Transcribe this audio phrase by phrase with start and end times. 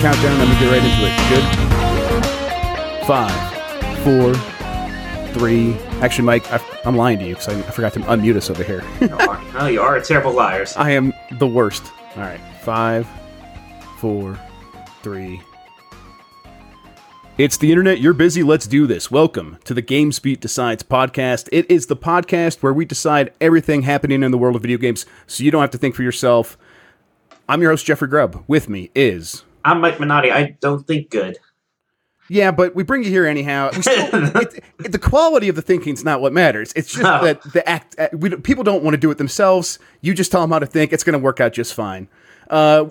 [0.00, 1.12] countdown and I'm get right into it.
[1.28, 1.44] Good?
[3.06, 3.36] Five,
[4.02, 4.32] four,
[5.34, 5.74] three.
[6.00, 8.64] Actually, Mike, I, I'm lying to you because I, I forgot to unmute us over
[8.64, 8.82] here.
[9.52, 10.74] no, you are a terrible liars.
[10.74, 11.92] I am the worst.
[12.16, 13.06] All right, five,
[13.98, 14.40] four,
[15.02, 15.42] three.
[17.36, 18.00] It's the internet.
[18.00, 18.42] You're busy.
[18.42, 19.10] Let's do this.
[19.10, 21.46] Welcome to the GamesBeat Decides podcast.
[21.52, 25.04] It is the podcast where we decide everything happening in the world of video games
[25.26, 26.56] so you don't have to think for yourself.
[27.46, 28.44] I'm your host, Jeffrey Grubb.
[28.48, 29.44] With me is.
[29.64, 30.30] I'm Mike Minotti.
[30.32, 31.38] I don't think good.
[32.28, 33.70] Yeah, but we bring you here anyhow.
[33.72, 36.72] Still, it, it, the quality of the thinking is not what matters.
[36.76, 37.24] It's just No.
[37.24, 37.96] that the act.
[37.98, 39.78] uh, We, people don't want to do it themselves.
[40.00, 40.92] You just tell them how to think.
[40.92, 42.08] It's going to work out just fine.
[42.48, 42.86] Uh,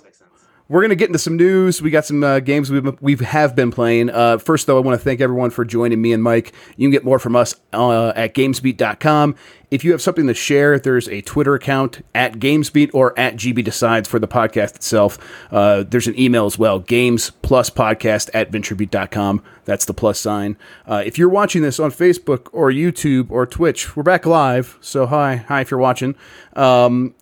[0.68, 1.82] we're going to get into some news.
[1.82, 4.10] We got some uh, games we've we have been playing.
[4.12, 6.54] Uh, first, though, I want to thank everyone for joining me and Mike.
[6.78, 9.36] You can get more from us uh, at GamesBeat.com.
[9.72, 13.64] If you have something to share, there's a Twitter account at GamesBeat or at GB
[13.64, 15.20] Decides for the podcast itself.
[15.52, 19.44] Uh, there's an email as well, Games Plus Podcast at VentureBeat.com.
[19.66, 20.58] That's the plus sign.
[20.88, 24.80] Uh, if you're watching this on Facebook or YouTube or Twitch, we're back live.
[24.82, 26.16] So hi, hi if you're watching.
[26.54, 27.14] Um,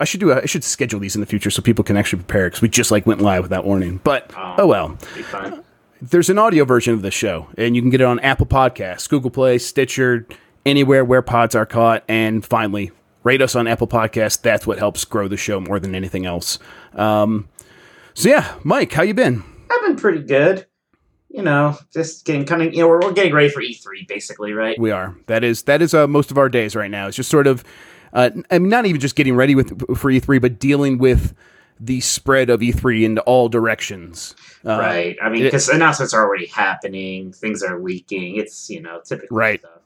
[0.00, 0.32] I should do.
[0.32, 2.68] A, I should schedule these in the future so people can actually prepare because we
[2.68, 4.00] just like went live without warning.
[4.02, 4.98] But oh well.
[6.04, 9.08] There's an audio version of the show, and you can get it on Apple Podcasts,
[9.08, 10.26] Google Play, Stitcher,
[10.64, 12.04] anywhere where pods are caught.
[12.08, 12.90] And finally,
[13.22, 14.40] rate us on Apple Podcasts.
[14.40, 16.58] That's what helps grow the show more than anything else.
[16.94, 17.48] Um,
[18.14, 19.42] so yeah, Mike, how you been?
[19.70, 20.66] I've been pretty good.
[21.30, 24.52] You know, just getting kind of, you know, we're, we're getting ready for E3, basically,
[24.52, 24.78] right?
[24.78, 25.16] We are.
[25.28, 27.06] That is that is uh, most of our days right now.
[27.06, 27.64] It's just sort of,
[28.12, 31.34] uh, I mean, not even just getting ready with for E3, but dealing with
[31.80, 34.36] the spread of E3 into all directions.
[34.64, 35.16] Uh, right.
[35.22, 38.36] I mean, because announcements are already happening, things are leaking.
[38.36, 39.58] It's, you know, typical Right.
[39.58, 39.80] stuff.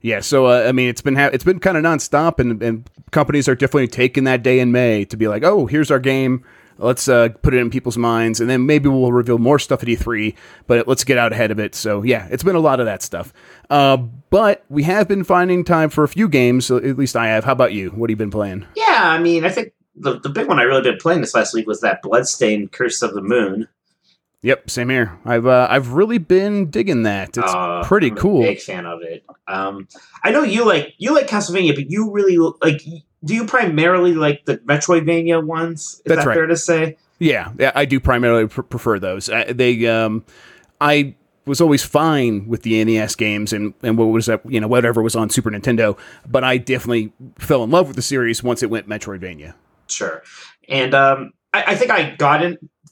[0.00, 2.88] Yeah, so uh, I mean, it's been ha- it's been kind of nonstop, and and
[3.10, 6.44] companies are definitely taking that day in May to be like, oh, here's our game.
[6.78, 9.88] Let's uh, put it in people's minds, and then maybe we'll reveal more stuff at
[9.88, 10.34] E3.
[10.66, 11.74] But let's get out ahead of it.
[11.74, 13.32] So yeah, it's been a lot of that stuff.
[13.70, 16.70] Uh, but we have been finding time for a few games.
[16.70, 17.44] At least I have.
[17.44, 17.90] How about you?
[17.90, 18.66] What have you been playing?
[18.76, 21.54] Yeah, I mean, I think the, the big one I really been playing this last
[21.54, 23.68] week was that Bloodstained Curse of the Moon.
[24.46, 25.18] Yep, same here.
[25.24, 27.36] I've uh, I've really been digging that.
[27.36, 28.42] It's Uh, pretty cool.
[28.42, 29.24] big fan of it.
[29.48, 29.88] Um,
[30.22, 32.80] I know you like you like Castlevania, but you really like.
[33.24, 35.80] Do you primarily like the Metroidvania ones?
[35.80, 36.34] Is That's that right.
[36.36, 36.96] fair to say?
[37.18, 39.28] Yeah, yeah, I do primarily pr- prefer those.
[39.28, 40.24] Uh, they, um,
[40.80, 44.68] I was always fine with the NES games and and what was that, you know,
[44.68, 45.98] whatever was on Super Nintendo.
[46.24, 49.54] But I definitely fell in love with the series once it went Metroidvania.
[49.88, 50.22] Sure.
[50.68, 52.44] And um, I, I think I got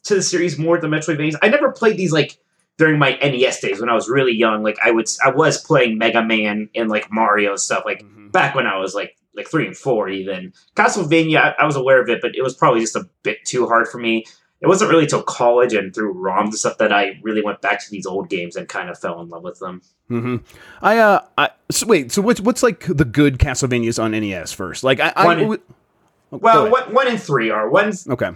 [0.05, 1.37] into the series more than Metroidvania.
[1.43, 2.39] I never played these like
[2.77, 4.63] during my NES days when I was really young.
[4.63, 7.85] Like I would, I was playing Mega Man and like Mario and stuff.
[7.85, 10.53] Like back when I was like like three and four even.
[10.77, 13.67] Castlevania, I, I was aware of it, but it was probably just a bit too
[13.67, 14.25] hard for me.
[14.61, 17.85] It wasn't really till college and through ROMs and stuff that I really went back
[17.85, 19.83] to these old games and kind of fell in love with them.
[20.11, 20.37] Mm-hmm.
[20.81, 22.13] I uh, I so wait.
[22.13, 24.85] So what's what's like the good Castlevanias on NES first?
[24.85, 25.59] Like I, I One-
[26.33, 28.31] oh, Well, one, one and three are one's okay,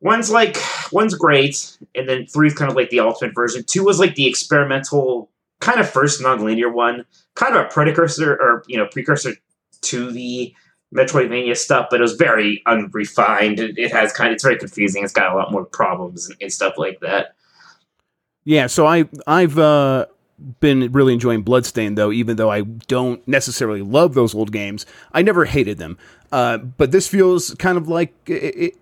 [0.00, 0.56] one's like
[0.92, 3.64] one's great, and then three's kind of like the ultimate version.
[3.64, 5.30] Two was like the experimental
[5.60, 9.34] kind of first non-linear one, kind of a precursor or you know precursor
[9.82, 10.54] to the
[10.94, 13.60] Metroidvania stuff, but it was very unrefined.
[13.60, 15.04] It, has kind of it's very confusing.
[15.04, 17.34] It's got a lot more problems and, and stuff like that.
[18.44, 18.66] yeah.
[18.66, 20.06] So I I've uh
[20.60, 24.86] been really enjoying Bloodstain though, even though I don't necessarily love those old games.
[25.12, 25.98] I never hated them.
[26.32, 28.74] Uh, but this feels kind of like it, it,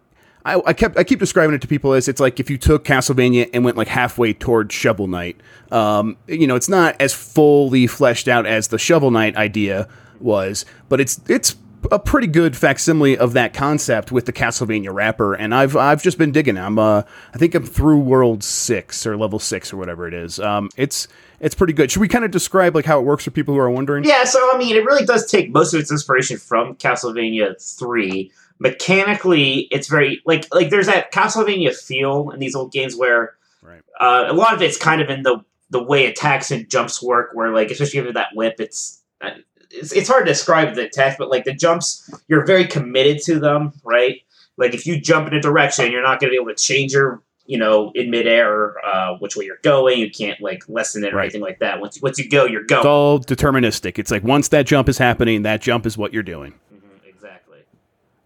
[0.44, 2.84] I, I kept I keep describing it to people as it's like if you took
[2.84, 5.40] Castlevania and went like halfway toward Shovel Knight.
[5.70, 9.88] Um, you know, it's not as fully fleshed out as the Shovel Knight idea
[10.20, 11.56] was, but it's it's
[11.92, 16.18] a pretty good facsimile of that concept with the Castlevania wrapper, and I've I've just
[16.18, 16.58] been digging.
[16.58, 17.02] I'm uh
[17.34, 20.40] I think I'm through world six or level six or whatever it is.
[20.40, 21.08] Um, it's
[21.40, 21.90] it's pretty good.
[21.90, 24.04] Should we kind of describe like how it works for people who are wondering?
[24.04, 28.32] Yeah, so I mean, it really does take most of its inspiration from Castlevania Three.
[28.60, 33.82] Mechanically, it's very like like there's that Castlevania feel in these old games where Right.
[34.00, 37.30] uh, a lot of it's kind of in the the way attacks and jumps work.
[37.34, 39.30] Where like especially with that whip, it's uh,
[39.70, 43.38] it's, it's hard to describe the attacks, but like the jumps, you're very committed to
[43.38, 44.20] them, right?
[44.56, 46.92] Like if you jump in a direction, you're not going to be able to change
[46.92, 49.98] your you know in midair uh, which way you're going.
[49.98, 51.24] You can't like lessen it or Right.
[51.24, 51.80] anything like that.
[51.80, 52.80] Once once you go, you're going.
[52.80, 53.98] It's all deterministic.
[53.98, 56.54] It's like once that jump is happening, that jump is what you're doing.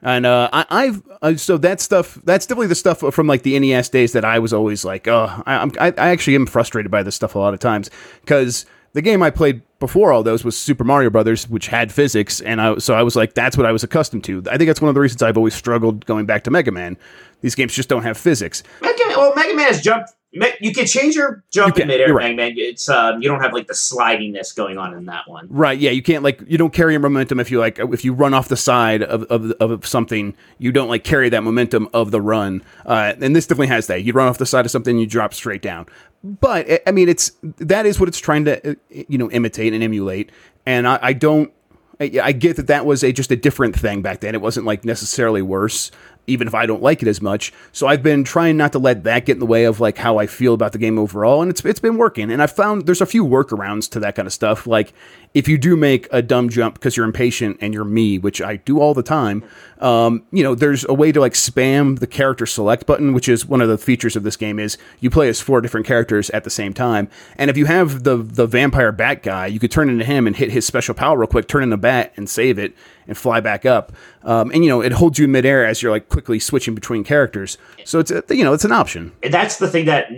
[0.02, 2.18] And uh, I, I've uh, so that stuff.
[2.24, 5.42] That's definitely the stuff from like the NES days that I was always like, oh,
[5.46, 7.88] I, I'm, I, I actually am frustrated by this stuff a lot of times
[8.22, 12.40] because the game I played before all those was Super Mario Brothers, which had physics,
[12.40, 14.42] and I so I was like, that's what I was accustomed to.
[14.50, 16.96] I think that's one of the reasons I've always struggled going back to Mega Man.
[17.40, 18.62] These games just don't have physics.
[18.80, 20.06] Mega Man, well, Mega Man has jump.
[20.32, 22.34] You can change your jump You in midair, right.
[22.34, 22.54] Man.
[22.56, 25.46] It's um, you don't have like the slidiness going on in that one.
[25.50, 25.78] Right?
[25.78, 28.48] Yeah, you can't like you don't carry momentum if you like if you run off
[28.48, 32.62] the side of of, of something, you don't like carry that momentum of the run.
[32.86, 34.04] Uh, and this definitely has that.
[34.04, 35.86] You run off the side of something, you drop straight down.
[36.24, 40.30] But I- mean, it's that is what it's trying to you know imitate and emulate.
[40.64, 41.52] And I, I don't.
[42.00, 44.34] I, I get that that was a just a different thing back then.
[44.34, 45.90] It wasn't like necessarily worse,
[46.26, 47.52] even if I don't like it as much.
[47.72, 50.18] So I've been trying not to let that get in the way of like how
[50.18, 52.30] I feel about the game overall, and it's it's been working.
[52.30, 54.66] And I've found there's a few workarounds to that kind of stuff.
[54.66, 54.92] Like
[55.34, 58.56] if you do make a dumb jump because you're impatient and you're me, which I
[58.56, 59.42] do all the time,
[59.82, 63.44] um, you know, there's a way to like spam the character select button, which is
[63.44, 64.60] one of the features of this game.
[64.60, 68.04] Is you play as four different characters at the same time, and if you have
[68.04, 71.18] the the vampire bat guy, you could turn into him and hit his special power
[71.18, 72.74] real quick, turn into the bat and save it
[73.08, 73.92] and fly back up.
[74.22, 77.02] Um, and you know, it holds you in midair as you're like quickly switching between
[77.02, 77.58] characters.
[77.84, 80.08] So it's a, you know, it's an option, And that's the thing that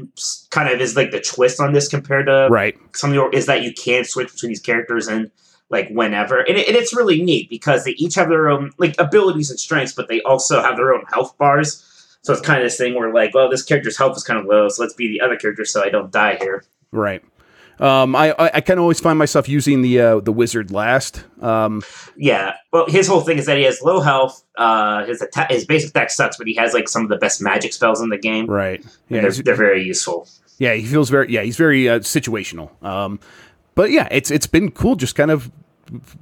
[0.51, 2.77] kind of is like the twist on this compared to right?
[2.95, 5.31] some of the is that you can switch between these characters and
[5.75, 8.95] like whenever and, it, and it's really neat because they each have their own like
[8.99, 11.85] abilities and strengths but they also have their own health bars
[12.23, 14.47] so it's kind of this thing where like well this character's health is kind of
[14.47, 17.23] low so let's be the other character so i don't die here Right.
[17.81, 21.25] Um, I I, I kind of always find myself using the uh, the wizard last.
[21.43, 21.83] Um,
[22.17, 25.65] yeah well his whole thing is that he has low health uh his attack his
[25.67, 28.17] basic attack sucks but he has like some of the best magic spells in the
[28.17, 28.81] game right.
[29.09, 29.23] Yeah.
[29.23, 30.29] they're, they're very useful
[30.59, 32.71] Yeah, he feels very yeah, he's very uh, situational.
[32.81, 33.19] Um,
[33.75, 35.51] but yeah, it's it's been cool just kind of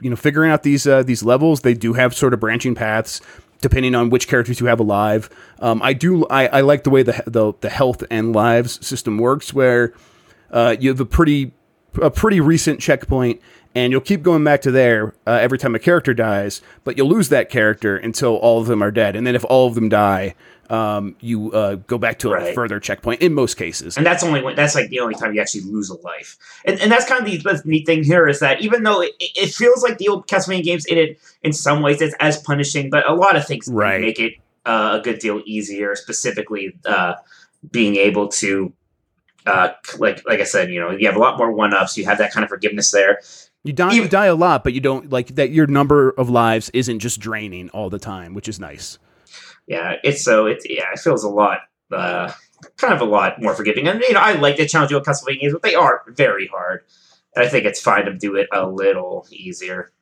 [0.01, 1.61] you know figuring out these uh, these levels.
[1.61, 3.21] They do have sort of branching paths
[3.61, 5.31] depending on which characters you have alive.
[5.61, 9.17] Um, I do I, I like the way the, the the health and lives system
[9.19, 9.95] works, where
[10.51, 11.53] uh, you have a pretty
[12.01, 13.41] a pretty recent checkpoint.
[13.75, 17.09] And you'll keep going back to there uh, every time a character dies, but you'll
[17.09, 19.17] lose that character until all of them are dead.
[19.17, 20.35] And then if all of them die,
[20.73, 22.55] um, you uh, go back to a Right.
[22.55, 23.97] further checkpoint in most cases.
[23.99, 26.81] and that's only when that's like the only time you actually lose a life and,
[26.81, 29.83] and that's kind of the, neat thing here is that even though it, it feels
[29.83, 33.15] like the old castlevania games in it in some ways it's as punishing but a
[33.15, 34.01] lot of things Right.
[34.01, 34.35] make it
[34.65, 37.15] uh, a good deal easier specifically uh,
[37.71, 38.73] being able to
[39.45, 42.17] uh, like like i said you know you have a lot more one-ups you have
[42.19, 43.21] that kind of forgiveness there
[43.65, 45.51] You die, Even- you die a lot, but you don't like that.
[45.51, 48.99] Your number of lives isn't just draining all the time, which is nice.
[49.67, 51.61] Yeah it's so it's yeah it feels a lot
[51.93, 52.33] uh,
[52.77, 55.41] kind of a lot more forgiving and you know i like the challenge old castlevania
[55.41, 56.83] games but they are very hard
[57.35, 59.93] and i think it's fine to do it a little easier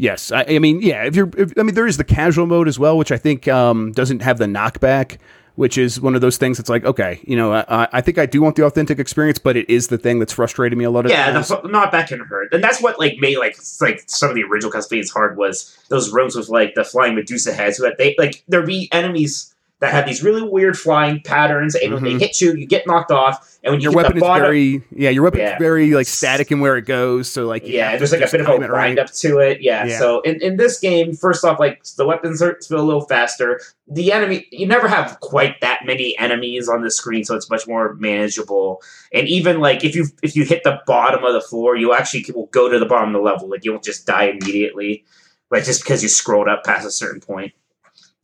[0.00, 1.04] Yes, I, I mean, yeah.
[1.04, 3.46] If you're, if, I mean, there is the casual mode as well, which I think
[3.48, 5.18] um, doesn't have the knockback,
[5.54, 8.26] which is one of those things that's like, okay, you know, I, I think I
[8.26, 11.04] do want the authentic experience, but it is the thing that's frustrating me a lot
[11.04, 11.48] of yeah, times.
[11.48, 14.72] the, knockback can hurt, and that's what like made like like some of the original
[14.72, 17.78] Castlevanias hard was those rooms with like the flying Medusa heads.
[17.78, 21.94] Who had, they like there'd be enemies that have these really weird flying patterns, and
[21.94, 22.20] when they Mhm.
[22.20, 25.08] hit you, you get knocked off, and when your hit weapon is bottom, very, yeah,
[25.10, 25.54] your weapon Yeah.
[25.54, 27.30] is very like static in where it goes.
[27.30, 28.98] So like, you yeah, there's like a bit of a grind right.
[28.98, 29.62] up to it.
[29.62, 29.86] Yeah.
[29.86, 29.98] Yeah.
[29.98, 33.60] So in, in this game, first off, like the weapons are feel a little faster.
[33.88, 37.66] The enemy, you never have quite that many enemies on the screen, so it's much
[37.66, 38.82] more manageable.
[39.12, 42.26] And even like if you if you hit the bottom of the floor, you actually
[42.34, 43.48] will go to the bottom of the level.
[43.48, 45.04] Like you won't just die immediately,
[45.50, 47.52] like just because you scrolled up past a certain point.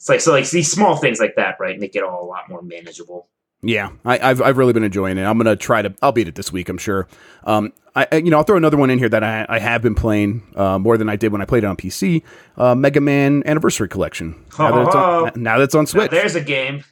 [0.06, 2.48] It's like so like these small things like that, right, make it all a lot
[2.48, 3.26] more manageable.
[3.60, 5.24] Yeah, I, I've I've really been enjoying it.
[5.24, 5.92] I'm gonna try to.
[6.00, 6.68] I'll beat it this week.
[6.68, 7.08] I'm sure.
[7.42, 9.96] Um, I you know I'll throw another one in here that I I have been
[9.96, 12.22] playing uh, more than I did when I played it on PC.
[12.56, 14.44] Uh, Mega Man Anniversary Collection.
[14.56, 16.84] Now that on, now that it's on Now, Switch, there's a game.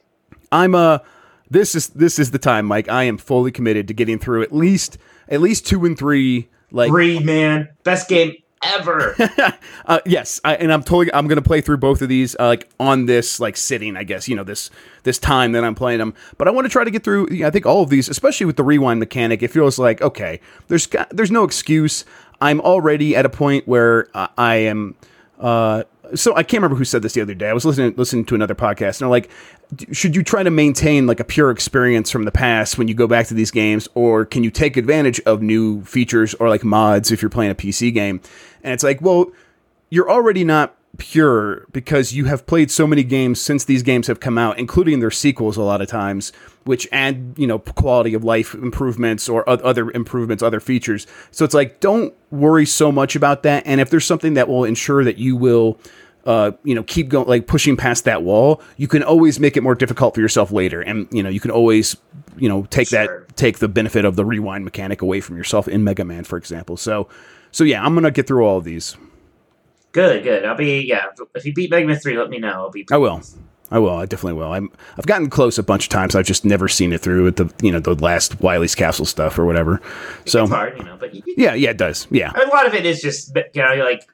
[0.51, 0.97] I'm uh
[1.49, 2.89] this is this is the time, Mike.
[2.89, 4.97] I am fully committed to getting through at least
[5.29, 6.49] at least two and three.
[6.69, 8.33] Like Three man, best game
[8.73, 9.15] ever.
[9.85, 12.69] uh, yes, I, and I'm totally I'm gonna play through both of these uh, like
[12.79, 14.69] on this like sitting, I guess you know this
[15.03, 16.13] this time that I'm playing them.
[16.37, 17.45] But I want to try to get through.
[17.45, 20.87] I think all of these, especially with the rewind mechanic, it feels like okay, there's
[21.11, 22.05] there's no excuse.
[22.41, 24.95] I'm already at a point where uh, I am.
[25.39, 27.49] Uh, so I can't remember who said this the other day.
[27.49, 29.29] I was listening listening to another podcast, and they're like,
[29.91, 33.07] should you try to maintain like a pure experience from the past when you go
[33.07, 37.11] back to these games, or can you take advantage of new features or like mods
[37.11, 38.21] if you're playing a PC game?
[38.65, 39.31] And it's like, well,
[39.89, 44.19] you're already not pure because you have played so many games since these games have
[44.19, 46.31] come out, including their sequels a lot of times,
[46.63, 51.05] which add, you know, quality of life improvements or other improvements, other features.
[51.31, 53.63] So it's like, don't worry so much about that.
[53.65, 55.77] And if there's something that will ensure that you will
[56.25, 59.61] uh, you know, keep going, like pushing past that wall, you can always make it
[59.61, 60.81] more difficult for yourself later.
[60.81, 61.95] And, you know, you can always,
[62.35, 63.27] you know, take Sure.
[63.27, 66.37] that, take the benefit of the rewind mechanic away from yourself in Mega Man, for
[66.37, 66.77] example.
[66.77, 67.07] So,
[67.55, 68.97] so yeah, I'm going to get through all of these.
[69.93, 70.43] Good, good.
[70.43, 71.05] I'll be yeah.
[71.33, 72.51] If you beat Mega Man three, let me know.
[72.51, 72.85] I'll be.
[72.91, 73.21] I will.
[73.71, 73.95] I will.
[73.95, 74.53] I definitely will.
[74.53, 76.15] I'm, I've gotten close a bunch of times.
[76.15, 79.39] I've just never seen it through with the, you know, the last Wily's Castle stuff
[79.39, 79.81] or whatever.
[80.25, 82.07] So, It's hard, you know, but you, yeah, yeah, it does.
[82.11, 82.31] Yeah.
[82.35, 84.07] a lot of it is just you know like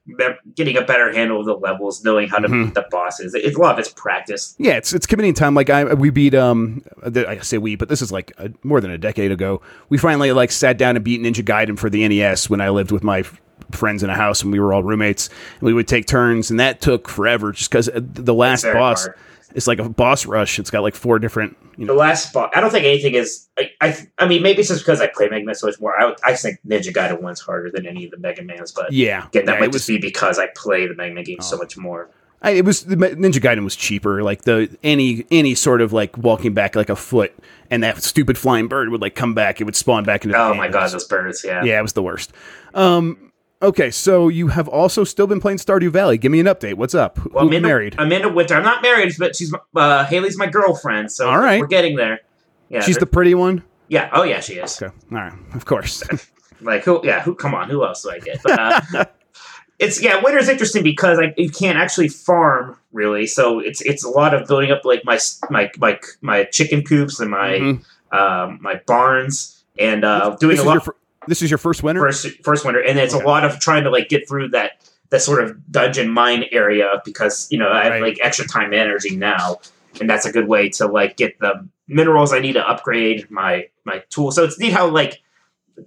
[0.55, 2.65] getting a better handle of the levels, knowing how to Mhm.
[2.67, 3.33] beat the bosses.
[3.35, 4.55] It's a lot of it's practice.
[4.57, 5.53] Yeah, it's it's committing time.
[5.53, 8.91] Like I we beat um I say we, but this is like a, more than
[8.91, 9.61] a decade ago.
[9.89, 12.91] We finally like sat down and beat Ninja Gaiden for the NES when I lived
[12.91, 13.23] with my
[13.71, 15.27] friends in a house and we were all roommates.
[15.59, 19.05] And we would take turns, and that took forever just because the last boss.
[19.05, 19.17] hard.
[19.53, 20.59] It's like a boss rush.
[20.59, 21.57] It's got like four different.
[21.75, 23.49] You The last boss, I don't think anything is.
[23.59, 25.99] I, I, I mean, maybe it's just because I play Mega Man so much more.
[25.99, 28.93] I, would, I think Ninja Gaiden one's harder than any of the Mega Mans, but
[28.93, 29.81] yeah, again, that yeah, might it was.
[29.81, 31.59] just be because I play the Mega Man games so Oh.
[31.59, 32.09] much more.
[32.41, 34.23] I, it was Ninja Gaiden was cheaper.
[34.23, 37.33] Like the any any sort of like walking back like a foot,
[37.69, 39.59] and that stupid flying bird would like come back.
[39.59, 40.37] It would spawn back into.
[40.37, 41.43] Oh my god, those birds!
[41.45, 41.61] Yeah.
[41.63, 42.31] Yeah, it was the worst.
[42.73, 43.30] Um,
[43.61, 46.17] okay, so you have also still been playing Stardew Valley.
[46.17, 46.75] Give me an update.
[46.75, 47.17] What's up?
[47.31, 47.95] Well, Amanda, married?
[47.97, 48.55] Amanda Winter.
[48.55, 51.11] I'm not married, but she's uh, Haley's my girlfriend.
[51.11, 51.59] So All right.
[51.59, 52.21] we're getting there.
[52.69, 53.63] Yeah, She's the pretty one.
[53.89, 54.09] yeah.
[54.13, 54.81] Oh yeah, she is.
[54.81, 56.03] Okay, all right, of course.
[56.63, 57.01] Like who?
[57.03, 57.33] Yeah, who?
[57.33, 58.39] Come on, who else do I get?
[58.43, 59.05] But uh,
[59.79, 63.25] it's yeah, winter's interesting because I you can't actually farm really.
[63.25, 65.17] So it's it's a lot of building up like my
[65.49, 67.83] my my my chicken coops and my Mhm.
[68.11, 70.95] um, my barns and uh, doing This a lot your,
[71.27, 72.01] this is your first winter.
[72.01, 73.23] first first winter, and it's Okay.
[73.23, 74.73] a lot of trying to like get through that
[75.09, 78.01] that sort of dungeon mine area because you know I have Right.
[78.01, 79.59] like extra time and energy now,
[79.99, 83.67] and that's a good way to like get the minerals I need to upgrade my
[83.85, 84.31] my tool.
[84.31, 85.21] So it's neat how like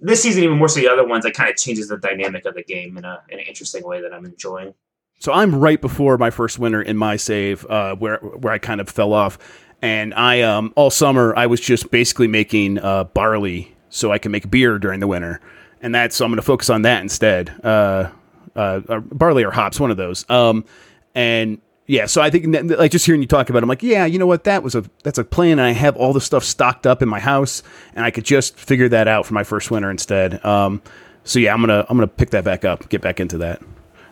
[0.01, 2.53] this season even more so the other ones it kind of changes the dynamic of
[2.55, 4.73] the game in a in an interesting way that I'm enjoying.
[5.19, 8.79] So I'm right before my first winter in my save, uh, where where I kind
[8.81, 9.37] of fell off,
[9.81, 14.31] and I um all summer I was just basically making uh, barley so I can
[14.31, 15.39] make beer during the winter,
[15.81, 17.49] and that's so I'm going to focus on that instead.
[17.63, 18.09] Uh,
[18.55, 20.29] uh, or barley or hops, one of those.
[20.29, 20.65] Um,
[21.13, 22.45] and yeah, so I think
[22.77, 24.75] like just hearing you talk about, it, I'm like, yeah, you know what, that was
[24.75, 27.63] a that's a plan, and I have all the stuff stocked up in my house,
[27.95, 30.43] and I could just figure that out for my first winter instead.
[30.45, 30.81] Um,
[31.23, 33.61] so yeah, I'm gonna I'm gonna pick that back up, get back into that.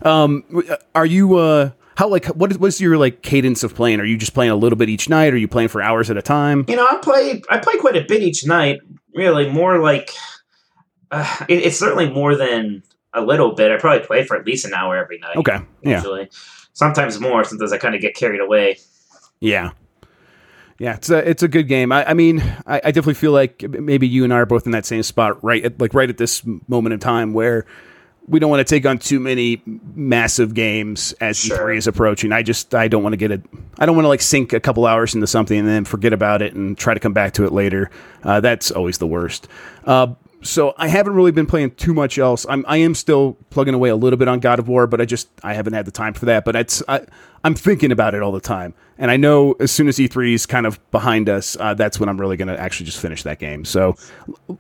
[0.04, 0.44] Um,
[0.94, 4.00] are you uh how like what is what's your like cadence of playing?
[4.00, 5.34] Are you just playing a little bit each night?
[5.34, 6.66] Are you playing for hours at a time?
[6.68, 8.80] You know, I play I play quite a bit each night.
[9.16, 10.12] Really, more like
[11.12, 13.72] uh, it, it's certainly more than a little bit.
[13.72, 15.38] I probably play for at least an hour every night.
[15.38, 16.30] Okay, yeah, Usually,
[16.74, 17.44] sometimes more.
[17.44, 18.78] Sometimes I kind of get carried away.
[19.40, 19.72] yeah,
[20.80, 20.96] yeah.
[20.96, 21.92] It's a it's a good game.
[21.92, 24.72] I, I mean, I, I definitely feel like maybe you and I are both in
[24.72, 25.64] that same spot, right?
[25.64, 27.66] At, like right at this moment in time where
[28.28, 31.58] we don't want to take on too many massive games as Sure.
[31.58, 32.32] E3 is approaching.
[32.32, 33.42] I just I don't want to get it.
[33.78, 36.42] I don't want to like sink a couple hours into something and then forget about
[36.42, 37.90] it and try to come back to it later.
[38.24, 39.48] Uh, that's always the worst.
[39.84, 40.08] Uh,
[40.44, 42.46] so I haven't really been playing too much else.
[42.48, 45.06] I'm I am still plugging away a little bit on God of War, but I
[45.06, 46.46] just I haven't had the time for that.
[46.46, 47.06] But it's I,
[47.44, 50.46] I'm thinking about it all the time, and I know as soon as E3 is
[50.46, 53.40] kind of behind us, uh, that's when I'm really going to actually just finish that
[53.40, 53.66] game.
[53.66, 53.96] So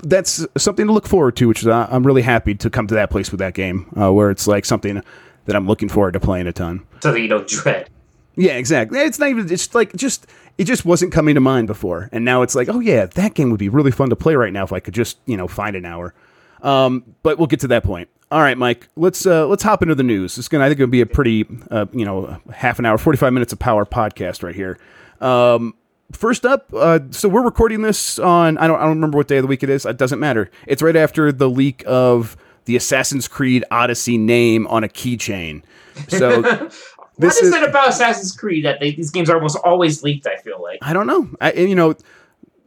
[0.04, 2.96] that's something to look forward to, which is uh, I'm really happy to come to
[2.96, 5.02] that place with that game, uh, where it's like something
[5.46, 6.86] that I'm looking forward to playing a ton.
[7.02, 7.90] Something you don't dread.
[8.36, 9.00] Yeah, exactly.
[9.00, 9.52] It's not even.
[9.52, 12.80] It's like just it just wasn't coming to mind before, and now it's like, oh
[12.80, 15.18] yeah, that game would be really fun to play right now if I could just
[15.26, 16.14] you know find an hour.
[16.62, 18.10] Um, but we'll get to that point.
[18.32, 18.88] All right, Mike.
[18.96, 20.38] Let's uh, let's hop into the news.
[20.38, 23.18] It's gonna I think it'll be a pretty uh, you know half an hour, forty
[23.18, 24.80] five minutes of power podcast right here.
[25.22, 25.76] Um,
[26.12, 29.38] first up, uh, so we're recording this on I don't I don't remember what day
[29.38, 29.86] of the week it is.
[29.86, 30.50] It doesn't matter.
[30.66, 32.36] It's right after the leak of
[32.66, 35.62] the Assassin's Creed Odyssey name on a keychain.
[36.08, 36.70] So
[37.16, 40.04] What This is, is- it about Assassin's Creed that they, these games are almost always
[40.04, 40.28] leaked?
[40.28, 40.80] I feel like.
[40.82, 41.30] I don't know.
[41.40, 41.96] I, you know,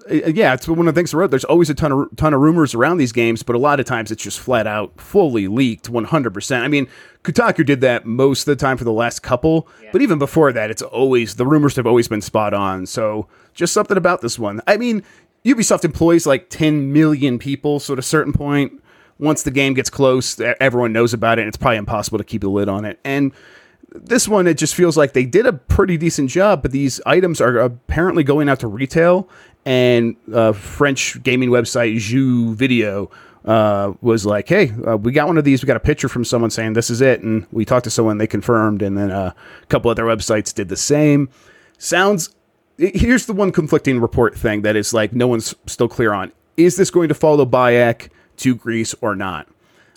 [0.08, 1.30] yeah, it's one of the things I wrote.
[1.32, 3.86] There's always a ton of ton of rumors around these games, but a lot of
[3.86, 6.32] times it's just flat out fully leaked, 100.
[6.32, 6.86] percent I mean,
[7.24, 10.70] Kotaku did that most of the time for the last couple, but even before that,
[10.70, 12.86] it's always the rumors have always been spot on.
[12.86, 14.60] So just something about this one.
[14.68, 15.02] I mean,
[15.44, 18.80] Ubisoft employs like 10 million people, so at a certain point,
[19.18, 22.44] once the game gets close, everyone knows about it, and it's probably impossible to keep
[22.44, 23.00] a lid on it.
[23.04, 23.32] And
[24.02, 27.40] this one, it just feels like they did a pretty decent job, but these items
[27.40, 29.28] are apparently going out to retail.
[29.64, 33.10] And uh, French gaming website Jeux Video
[33.44, 35.62] uh, was like, "Hey, uh, we got one of these.
[35.62, 38.18] We got a picture from someone saying this is it." And we talked to someone,
[38.18, 41.28] they confirmed, and then uh, a couple other websites did the same.
[41.78, 42.30] Sounds.
[42.78, 46.76] Here's the one conflicting report thing that is like no one's still clear on: is
[46.76, 49.48] this going to follow Bayek to Greece or not?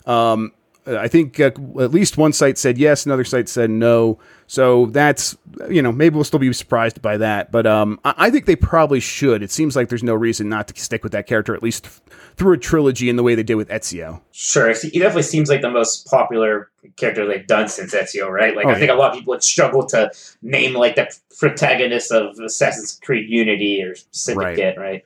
[0.05, 0.53] Um,
[0.97, 4.19] I think uh, at least one site said yes, another site said no.
[4.47, 5.37] So that's
[5.69, 8.55] you know maybe we'll still be surprised by that, but um, I, I think they
[8.55, 9.43] probably should.
[9.43, 11.99] It seems like there's no reason not to stick with that character at least th-
[12.35, 14.21] through a trilogy in the way they did with Ezio.
[14.31, 18.55] Sure, he definitely seems like the most popular character they've done since Ezio, right?
[18.55, 22.11] Like Oh, I think a lot of people would struggle to name like the protagonist
[22.11, 25.03] of Assassin's Creed Unity or Syndicate, right?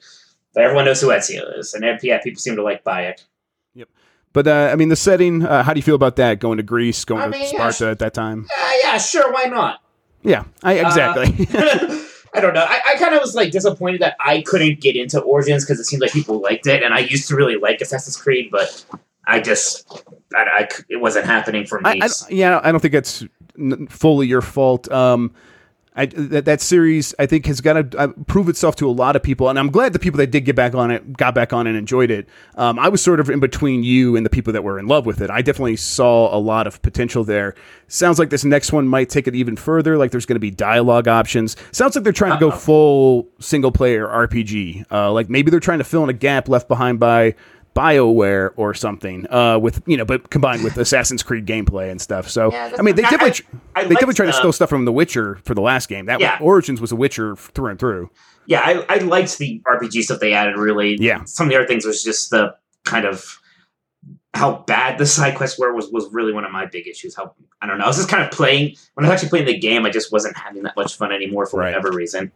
[0.54, 3.24] But everyone knows who Ezio is, and yeah, people seem to like Bayek.
[4.34, 5.46] But uh, I mean, the setting.
[5.46, 6.40] Uh, how do you feel about that?
[6.40, 7.90] Going to Greece, going I to mean, yeah, Sparta sure.
[7.90, 8.48] at that time?
[8.60, 9.82] Uh, yeah, sure, why not?
[10.24, 11.48] Yeah, I Uh, exactly.
[12.36, 12.66] I don't know.
[12.68, 15.84] I, I kind of was like disappointed that I couldn't get into Origins because it
[15.86, 18.84] seemed like people liked it, and I used to really like Assassin's Creed, but
[19.28, 20.04] I just,
[20.36, 22.02] I, I it wasn't happening for me.
[22.30, 23.24] Yeah, I don't think it's
[23.90, 24.92] fully your fault.
[24.92, 25.32] Um,
[25.96, 29.16] I, that, that series, I think, has got to uh, prove itself to a lot
[29.16, 31.54] of people, and I'm glad the people that did get back on it got back
[31.54, 32.28] on and enjoyed it.
[32.56, 35.06] Um, I was sort of in between you and the people that were in love
[35.06, 35.30] with it.
[35.30, 37.54] I definitely saw a lot of potential there.
[37.88, 39.98] Sounds like this next one might take it even further.
[39.98, 41.56] Like there's going to be dialogue options.
[41.72, 44.92] Sounds like they're trying to go full single player RPG.
[44.92, 47.36] Uh, like maybe they're trying to fill in a gap left behind by
[47.76, 52.30] BioWare or something, uh, with you know, but combined with Assassin's Creed gameplay and stuff.
[52.30, 54.70] So Yeah, I mean, they not- I- definitely I they definitely tried to steal stuff
[54.70, 56.06] from The Witcher for the last game.
[56.06, 56.38] That Yeah.
[56.40, 58.10] Origins was a Witcher through and through.
[58.46, 60.58] yeah, I, I liked the RPG stuff they added.
[60.58, 61.24] Really, Yeah.
[61.26, 63.40] Some of the other things was just the kind of
[64.36, 67.16] how bad the side quests were was was really one of my big issues.
[67.16, 67.86] How I don't know.
[67.86, 69.86] I was just kind of playing when I was actually playing the game.
[69.86, 71.68] I just wasn't having that much fun anymore for Right.
[71.76, 72.32] whatever reason.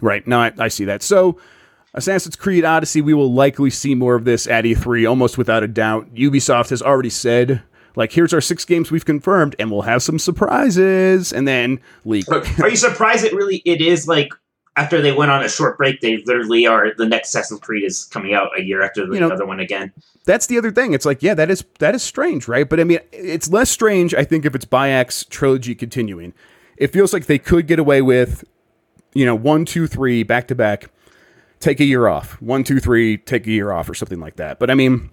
[0.00, 0.26] Right.
[0.26, 1.02] No, I, I see that.
[1.02, 1.38] So,
[1.96, 5.68] Assassin's Creed Odyssey, we will likely see more of this at E3, almost without a
[5.68, 6.14] doubt.
[6.14, 7.62] Ubisoft has already said,
[7.96, 12.26] like, here's our six games we've confirmed, and we'll have some surprises, and then leak.
[12.30, 14.28] Are you surprised it really it is like
[14.78, 18.04] after they went on a short break, they literally are the next Assassin's Creed is
[18.04, 19.90] coming out a year after the You know- other one again.
[20.26, 20.92] That's the other thing.
[20.92, 22.68] It's like, yeah, that is that is strange, right?
[22.68, 26.34] But I mean, it's less strange, I think, if it's Bayek's trilogy continuing.
[26.76, 28.44] It feels like they could get away with,
[29.14, 30.90] you know, one, two, three, back to back,
[31.66, 32.40] take a year off.
[32.40, 34.60] One, two, three, take a year off, or something like that.
[34.60, 35.10] But I mean,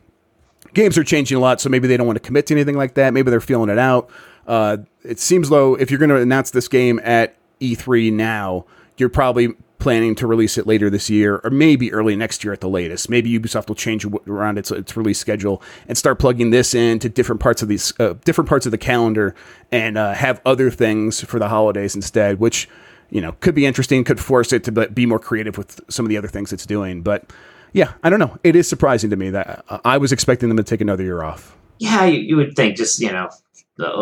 [0.75, 2.93] games are changing a lot, so maybe they don't want to commit to anything like
[2.93, 3.13] that.
[3.13, 4.09] Maybe they're feeling it out.
[4.45, 8.65] Uh, it seems though, if you're going to announce this game at E3 now,
[8.97, 12.61] you're probably planning to release it later this year, or maybe early next year at
[12.61, 13.09] the latest.
[13.09, 17.41] Maybe Ubisoft will change around its its release schedule and start plugging this into different
[17.41, 19.33] parts of these uh, different parts of the calendar,
[19.71, 22.69] and uh, have other things for the holidays instead, which.
[23.09, 24.03] You know, could be interesting.
[24.03, 26.65] Could force it to be- be more creative with some of the other things it's
[26.65, 27.01] doing.
[27.01, 27.31] But
[27.73, 28.37] yeah, I don't know.
[28.43, 31.23] It is surprising to me that uh, I was expecting them to take another year
[31.23, 31.55] off.
[31.79, 33.29] Yeah, you, you would think just you know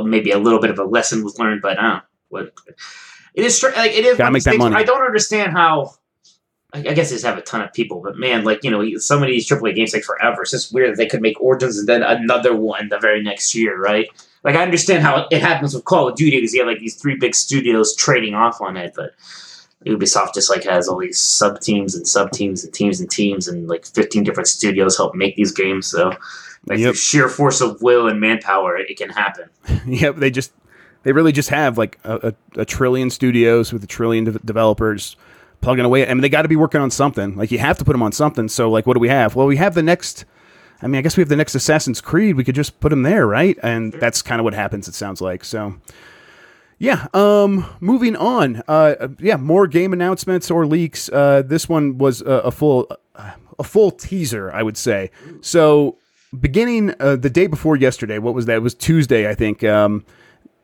[0.03, 2.53] maybe a little bit of a lesson was learned, but uh, what
[3.33, 4.17] it is like it is.
[4.17, 4.75] Gotta make that money.
[4.75, 5.95] I don't understand how.
[6.73, 8.97] I I guess they just have a ton of people, but man, like you know,
[8.97, 10.41] some of these AAA games take forever.
[10.41, 13.55] It's just weird that they could make Origins and then another one the very next
[13.55, 14.07] year, right?
[14.43, 16.95] Like I understand how it happens with Call of Duty because you have like these
[16.95, 19.11] three big studios trading off on it, but
[19.85, 23.47] Ubisoft just like has all these sub teams and sub teams and teams and teams
[23.47, 25.87] and like fifteen different studios help make these games.
[25.87, 26.09] So
[26.67, 26.89] like Yep.
[26.89, 29.49] through sheer force of will and manpower, it can happen.
[29.87, 30.51] yep, they just
[31.03, 35.15] they really just have like a, a, a trillion studios with a trillion de- developers
[35.61, 36.07] plugging away.
[36.07, 37.35] I mean, they got to be working on something.
[37.35, 38.47] Like you have to put them on something.
[38.49, 39.35] So like, what do we have?
[39.35, 40.25] Well, we have the next.
[40.81, 42.35] I mean, I guess we have the next Assassin's Creed.
[42.35, 43.57] We could just put them there, right?
[43.61, 44.87] And that's kind of what happens.
[44.87, 45.75] It sounds like so.
[46.79, 47.07] Yeah.
[47.13, 47.65] Um.
[47.79, 48.63] Moving on.
[48.67, 49.09] Uh.
[49.19, 49.35] Yeah.
[49.37, 51.09] More game announcements or leaks.
[51.09, 51.43] Uh.
[51.45, 52.89] This one was a, a full,
[53.59, 55.11] a full teaser, I would say.
[55.41, 55.97] So,
[56.39, 58.55] beginning uh, the day before yesterday, what was that?
[58.55, 59.63] It was Tuesday, I think.
[59.63, 60.05] Um.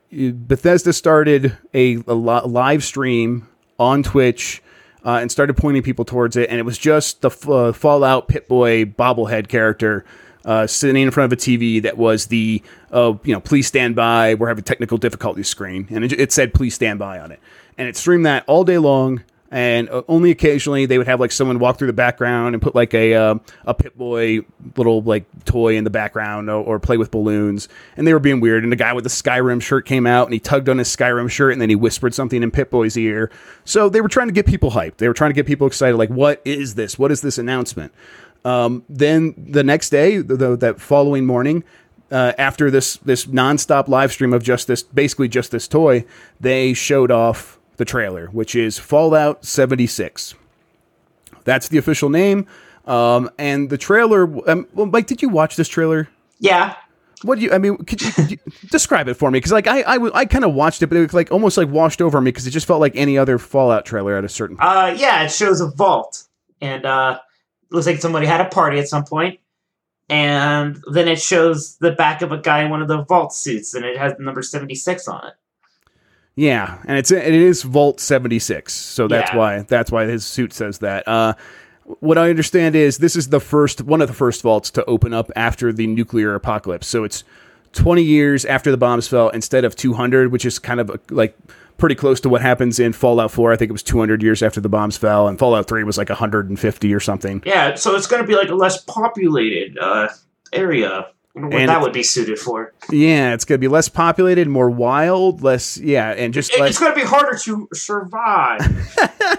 [0.09, 3.45] Bethesda started a, a li- live stream
[3.77, 4.63] on Twitch
[5.07, 8.83] uh, and started pointing people towards it, and it was just the uh, Fallout Pip-Boy
[8.83, 10.03] bobblehead character
[10.43, 13.95] uh, sitting in front of a TV that was the uh, you know please stand
[13.95, 14.35] by.
[14.35, 17.39] We're having technical difficulties screen, and it, it said please stand by on it,
[17.77, 19.23] and it streamed that all day long.
[19.49, 22.75] And uh, only occasionally they would have like someone walk through the background and put
[22.75, 24.41] like a uh, a Pip-Boy
[24.75, 28.41] little like toy in the background or, or play with balloons, and they were being
[28.41, 28.63] weird.
[28.63, 31.29] And the guy with the Skyrim shirt came out and he tugged on his Skyrim
[31.29, 33.31] shirt and then he whispered something in Pip-Boy's ear.
[33.63, 34.97] So they were trying to get people hyped.
[34.97, 35.95] They were trying to get people excited.
[35.95, 36.99] Like, what is this?
[36.99, 37.93] What is this announcement?
[38.43, 41.63] Um, then the next day, the, the, that following morning,
[42.11, 46.05] uh, after this this nonstop live stream of just this, basically just this toy,
[46.39, 50.35] they showed off the trailer, which is Fallout 76.
[51.43, 52.45] That's the official name.
[52.85, 56.07] Um, and the trailer, um, well, Mike, did you watch this trailer?
[56.39, 56.75] Yeah,
[57.23, 57.51] What do you?
[57.51, 58.37] I mean, could you, could you
[58.71, 59.37] describe it for me?
[59.37, 61.67] Because like I, I, I kind of watched it, but it was like almost like
[61.69, 64.55] washed over me because it just felt like any other Fallout trailer at a certain.
[64.57, 64.69] point.
[64.69, 66.23] Uh, yeah, it shows a vault,
[66.61, 67.19] and uh,
[67.71, 69.39] looks like somebody had a party at some point.
[70.09, 73.73] and then it shows the back of a guy in one of the vault suits,
[73.73, 75.33] and it has the number seventy six on it.
[76.39, 79.37] Yeah, and it's it is Vault seventy six, so that's Yeah.
[79.37, 81.05] why that's why his suit says that.
[81.07, 81.33] Uh,
[81.99, 85.13] what I understand is this is the first one of the first vaults to open
[85.13, 86.85] up after the nuclear apocalypse.
[86.85, 87.23] So it's
[87.73, 91.35] twenty years after the bombs fell instead of two hundred, which is kind of like
[91.79, 93.51] pretty close to what happens in Fallout Four.
[93.51, 95.97] I think it was two hundred years after the bombs fell, and Fallout Three was
[95.97, 97.41] like hundred and fifty or something.
[97.47, 100.09] Yeah, so it's going to be like a less populated uh,
[100.53, 101.07] area.
[101.41, 102.73] What And that would be suited for.
[102.91, 106.79] Yeah, it's gonna be less populated, more wild, less yeah, and just It- like it's
[106.79, 108.61] going to be harder to survive.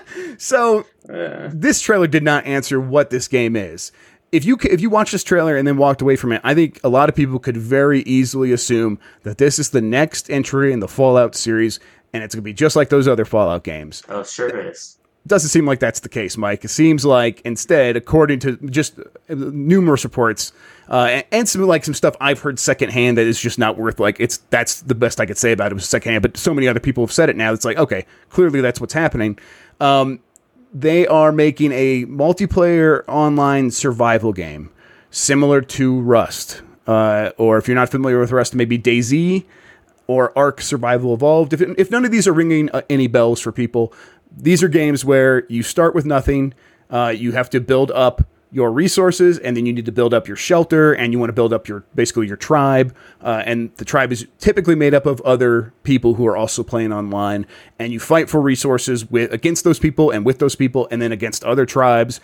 [0.38, 0.86] so.
[1.08, 3.92] Uh, this trailer did not answer what this game is.
[4.30, 6.78] If you if you watch this trailer and then walked away from it, I think
[6.84, 10.80] a lot of people could very easily assume that this is the next entry in
[10.80, 11.80] the Fallout series,
[12.12, 14.02] and it's gonna be just like those other Fallout games.
[14.10, 14.97] oh, sure is.
[15.28, 16.64] Doesn't seem like that's the case, Mike.
[16.64, 20.52] It seems like instead, according to just uh, numerous reports
[20.88, 24.18] uh, and, some like some stuff I've heard secondhand that is just not worth like
[24.18, 26.22] it's that's the best I could say about it was secondhand.
[26.22, 27.52] But so many other people have said it now.
[27.52, 29.38] It's like okay, clearly that's what's happening.
[29.80, 30.20] Um,
[30.72, 34.70] they are making a multiplayer online survival game
[35.10, 36.62] similar to Rust.
[36.86, 39.44] Uh, or if you're not familiar with Rust, maybe DayZ
[40.06, 41.52] or Ark Survival Evolved.
[41.52, 43.92] If, if none of these are ringing uh, any bells for people,
[44.36, 46.54] these are games where you start with nothing.
[46.90, 50.26] Uh, you have to build up your resources, and then you need to build up
[50.26, 52.94] your shelter, and you want to build up your basically your tribe.
[53.20, 56.92] Uh, and the tribe is typically made up of other people who are also playing
[56.92, 57.46] online,
[57.78, 61.12] and you fight for resources with against those people and with those people, and then
[61.12, 62.20] against other tribes.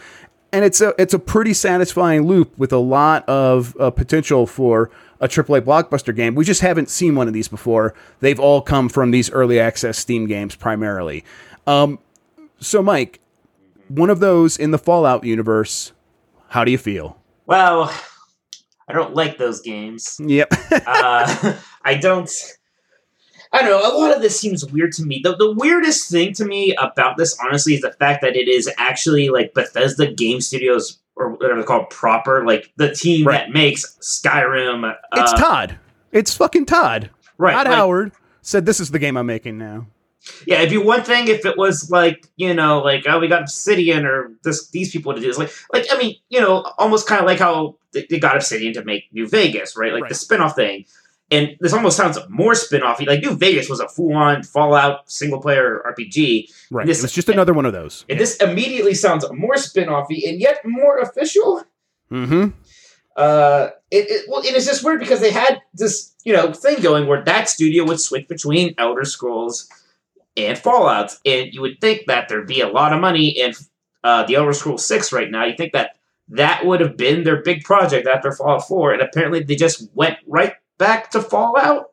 [0.50, 4.90] And it's a it's a pretty satisfying loop with a lot of uh, potential for
[5.20, 6.34] a AAA blockbuster game.
[6.34, 7.94] We just haven't seen one of these before.
[8.20, 11.24] They've all come from these early access Steam games primarily.
[11.66, 11.98] Um,
[12.60, 13.20] so, Mike,
[13.88, 15.92] one of those in the Fallout universe.
[16.48, 17.18] How do you feel?
[17.46, 17.92] Well,
[18.88, 20.20] I don't like those games.
[20.24, 20.48] Yep.
[20.86, 22.30] uh, I don't.
[23.52, 23.78] I don't know.
[23.88, 25.20] A lot of this seems weird to me.
[25.22, 28.68] The, the weirdest thing to me about this, honestly, is the fact that it is
[28.78, 33.46] actually like Bethesda Game Studios or whatever they're called proper, like the team Right.
[33.46, 34.90] that makes Skyrim.
[34.90, 35.78] Uh, it's Todd.
[36.10, 37.10] It's fucking Todd.
[37.38, 37.52] right?
[37.52, 39.86] Todd like- Howard said, "This is the game I'm making now."
[40.46, 43.42] Yeah, it'd be one thing if it was like you know, like oh, we got
[43.42, 45.38] Obsidian or this these people to do this.
[45.38, 48.84] Like, like I mean, you know, almost kind of like how they, got Obsidian to
[48.84, 49.92] make New Vegas, right?
[49.92, 50.08] Like Right.
[50.08, 50.84] the spin-off thing.
[51.30, 53.06] And this almost sounds more spin-offy.
[53.06, 56.48] Like New Vegas was a full-on Fallout single-player RPG.
[56.70, 56.86] Right.
[56.86, 58.04] This- it was just another one of those.
[58.08, 61.64] And this immediately sounds more spin-offy and yet more official.
[62.10, 62.50] Mm-hmm.
[63.16, 67.06] Uh, it, it well, it's just weird because they had this you know thing going
[67.06, 69.68] where that studio would switch between Elder Scrolls
[70.36, 73.52] and Fallout, and you would think that there'd be a lot of money in
[74.02, 75.44] uh, the Elder Scrolls Six right now.
[75.44, 75.96] You think that
[76.28, 80.18] that would have been their big project after Fallout Four, and apparently they just went
[80.26, 81.90] right back to Fallout.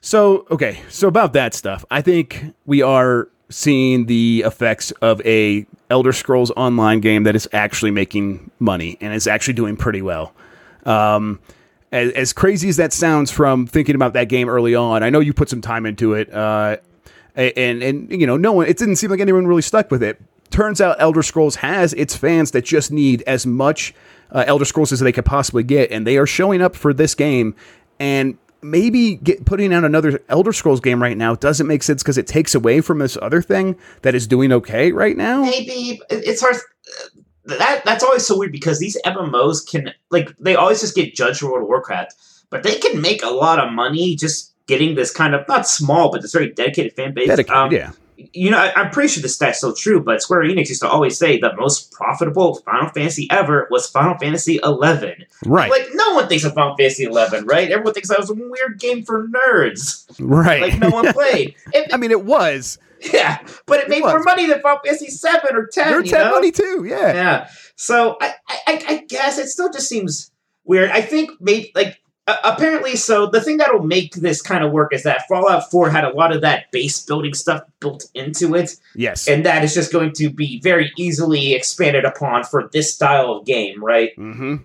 [0.00, 5.66] So, okay, so about that stuff, I think we are seeing the effects of a
[5.90, 10.34] Elder Scrolls online game that is actually making money and is actually doing pretty well.
[10.84, 11.40] Um,
[11.92, 15.20] as, as crazy as that sounds from thinking about that game early on, I know
[15.20, 16.78] you put some time into it, uh,
[17.36, 18.66] and and you know, no one.
[18.66, 20.20] It didn't seem like anyone really stuck with it.
[20.50, 23.94] Turns out, Elder Scrolls has its fans that just need as much
[24.30, 27.14] uh, Elder Scrolls as they could possibly get, and they are showing up for this
[27.14, 27.54] game.
[27.98, 32.18] And maybe get, putting out another Elder Scrolls game right now doesn't make sense because
[32.18, 35.42] it takes away from this other thing that is doing okay right now.
[35.42, 36.56] Maybe it's hard.
[37.44, 41.40] That that's always so weird because these MMOs can like they always just get judged
[41.40, 42.14] for World of Warcraft,
[42.48, 46.10] but they can make a lot of money just getting this kind of not small
[46.10, 47.28] but this very dedicated fan base.
[47.28, 47.92] Dedicated, Um, yeah.
[48.32, 50.88] You know, I, I'm pretty sure this stat's still true, but Square Enix used to
[50.88, 55.26] always say the most profitable Final Fantasy ever was Final Fantasy XI.
[55.44, 57.10] Right, Like no one thinks of Final Fantasy XI,
[57.44, 57.70] right?
[57.72, 60.06] Everyone thinks that was a weird game for nerds.
[60.20, 60.62] right.
[60.62, 61.56] Like no one played.
[61.72, 62.78] It- I mean, it was.
[63.12, 65.92] yeah, but it It made more money than Final Fantasy Seven or Ten.
[65.92, 66.30] You 10 know?
[66.30, 67.12] money too, yeah.
[67.12, 67.48] Yeah.
[67.74, 70.30] So I, I, I guess it still just seems
[70.64, 70.90] weird.
[70.90, 74.94] I think maybe like uh, apparently, so the thing that'll make this kind of work
[74.94, 78.76] is that Fallout Four had a lot of that base building stuff built into it,
[78.94, 79.28] Yes.
[79.28, 83.44] and that is just going to be very easily expanded upon for this style of
[83.46, 84.10] game, right?
[84.16, 84.56] Mm-hmm.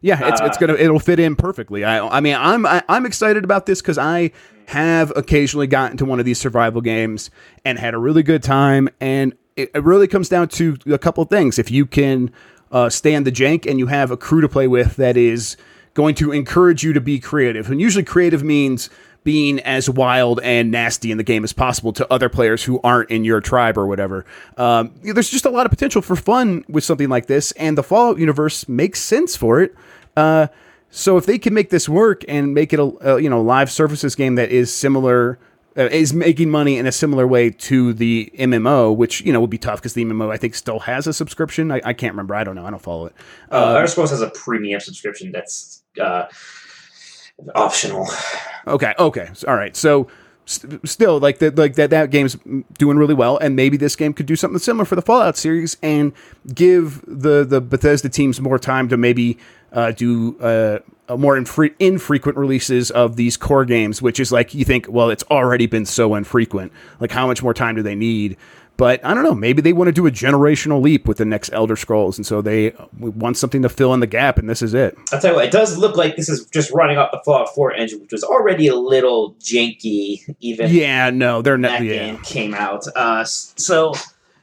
[0.00, 1.82] Yeah, it's, it's Uh, gonna it'll fit in perfectly.
[1.84, 4.32] I I mean I'm I, I'm excited about this because I
[4.66, 7.30] have occasionally gotten to one of these survival games
[7.64, 11.24] and had a really good time, and it, it really comes down to a couple
[11.24, 11.58] things.
[11.58, 12.30] If you can
[12.72, 15.56] uh, stand the jank and you have a crew to play with that is
[15.94, 18.90] going to encourage you to be creative, and usually creative means
[19.22, 23.08] being as wild and nasty in the game as possible to other players who aren't
[23.10, 24.26] in your tribe or whatever.
[24.58, 27.82] Um, there's just a lot of potential for fun with something like this, and the
[27.82, 29.74] Fallout universe makes sense for it.
[30.16, 30.48] Uh,
[30.90, 33.68] So if they can make this work and make it a, a you know live
[33.68, 35.40] services game that is similar
[35.76, 39.50] uh, is making money in a similar way to the MMO, which you know would
[39.50, 41.72] be tough because the MMO I think still has a subscription.
[41.72, 42.36] I, I, can't remember.
[42.36, 42.64] I don't know.
[42.64, 43.14] I don't follow it.
[43.50, 46.26] Uh, uh, Elder Scrolls has a premium subscription that's uh,
[47.54, 48.08] optional.
[48.66, 48.94] Okay.
[48.98, 49.28] Okay.
[49.46, 49.76] All right.
[49.76, 50.08] So
[50.46, 52.36] st- still like that like that that game's
[52.78, 55.76] doing really well and maybe this game could do something similar for the fallout series
[55.82, 56.12] and
[56.54, 59.38] give the the bethesda teams more time to maybe
[59.72, 60.78] uh, do uh,
[61.16, 65.24] more infre- infrequent releases of these core games which is like you think well it's
[65.24, 68.36] already been so infrequent like how much more time do they need
[68.76, 69.34] but I don't know.
[69.34, 72.42] Maybe they want to do a generational leap with the next Elder Scrolls, and so
[72.42, 74.98] they want something to fill in the gap, and this is it.
[75.12, 75.44] I'll tell you what.
[75.46, 78.24] It does look like this is just running off the Fallout 4 engine, which was
[78.24, 80.22] already a little janky.
[80.40, 81.78] Even yeah, no, they're not.
[81.78, 81.92] That yeah.
[81.92, 83.94] game came out, uh, so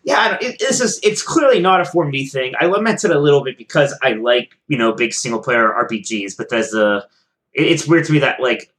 [0.04, 2.54] yeah, it, this is it's clearly not a for me thing.
[2.60, 6.38] I lament it a little bit because I like you know big single player RPGs,
[6.38, 7.06] but there's a
[7.54, 8.72] it's weird to me that like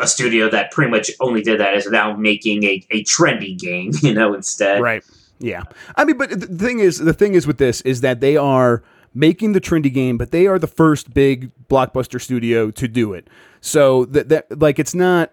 [0.00, 3.92] a studio that pretty much only did that is now making a, a trendy game,
[4.02, 4.80] you know, instead.
[4.80, 5.04] Right.
[5.38, 5.64] Yeah.
[5.96, 8.82] I mean, but the thing is, the thing is with this is that they are
[9.14, 13.28] making the trendy game, but they are the first big blockbuster studio to do it.
[13.60, 15.32] So that, that like, it's not,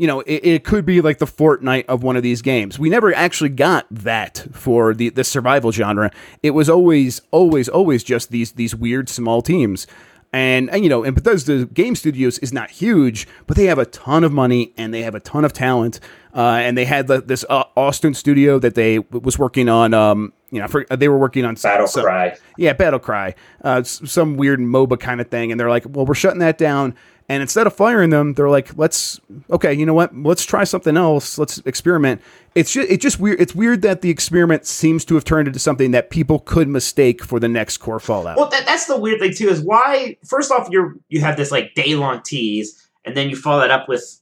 [0.00, 2.78] you know, it, it could be like the Fortnite of one of these games.
[2.78, 6.10] We never actually got that for the, the survival genre.
[6.42, 9.86] It was always, always, always just these, these weird small teams.
[10.32, 13.84] And, and, you know, and Bethesda Game Studios is not huge, but they have a
[13.84, 16.00] ton of money and they have a ton of talent.
[16.34, 19.92] Uh, and they had the, this uh, Austin studio that they w- was working on.
[19.92, 22.38] Um, you know, for, they were working on Battle some, Cry.
[22.56, 25.50] Yeah, Battle Cry, uh, some weird MOBA kind of thing.
[25.50, 26.94] And they're like, well, we're shutting that down.
[27.30, 30.12] And instead of firing them, they're like, let's okay, you know what?
[30.16, 31.38] Let's try something else.
[31.38, 32.20] Let's experiment.
[32.56, 33.40] It's just it's just weird.
[33.40, 37.22] It's weird that the experiment seems to have turned into something that people could mistake
[37.22, 38.36] for the next core Fallout.
[38.36, 39.48] Well, that, that's the weird thing too.
[39.48, 43.36] Is why first off you're you have this like day long tease, and then you
[43.36, 44.20] follow that up with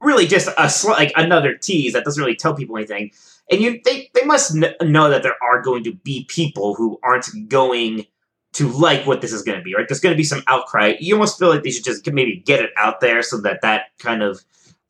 [0.00, 3.10] really just a sl- like another tease that doesn't really tell people anything.
[3.50, 6.98] And you they they must kn- know that there are going to be people who
[7.02, 8.06] aren't going
[8.52, 9.86] to like what this is going to be, right?
[9.88, 10.94] There's going to be some outcry.
[10.98, 13.96] You almost feel like they should just maybe get it out there so that that
[13.98, 14.40] kind of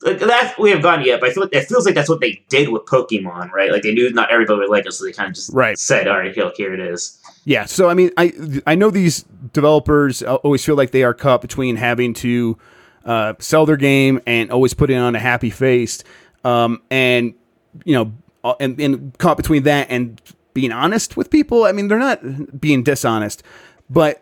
[0.03, 2.21] like that we have gone yet, but I feel like it feels like that's what
[2.21, 3.71] they did with Pokemon, right?
[3.71, 5.79] Like they knew not everybody would like it, so they kind of just right.
[5.79, 7.67] said, "All right, look, here it is." Yeah.
[7.67, 8.33] So I mean, I
[8.67, 12.57] I know these developers always feel like they are caught between having to
[13.05, 16.03] uh, sell their game and always put it on a happy face,
[16.45, 17.35] um, and
[17.85, 20.19] you know, uh, and, and caught between that and
[20.55, 21.65] being honest with people.
[21.65, 23.43] I mean, they're not being dishonest,
[23.89, 24.21] but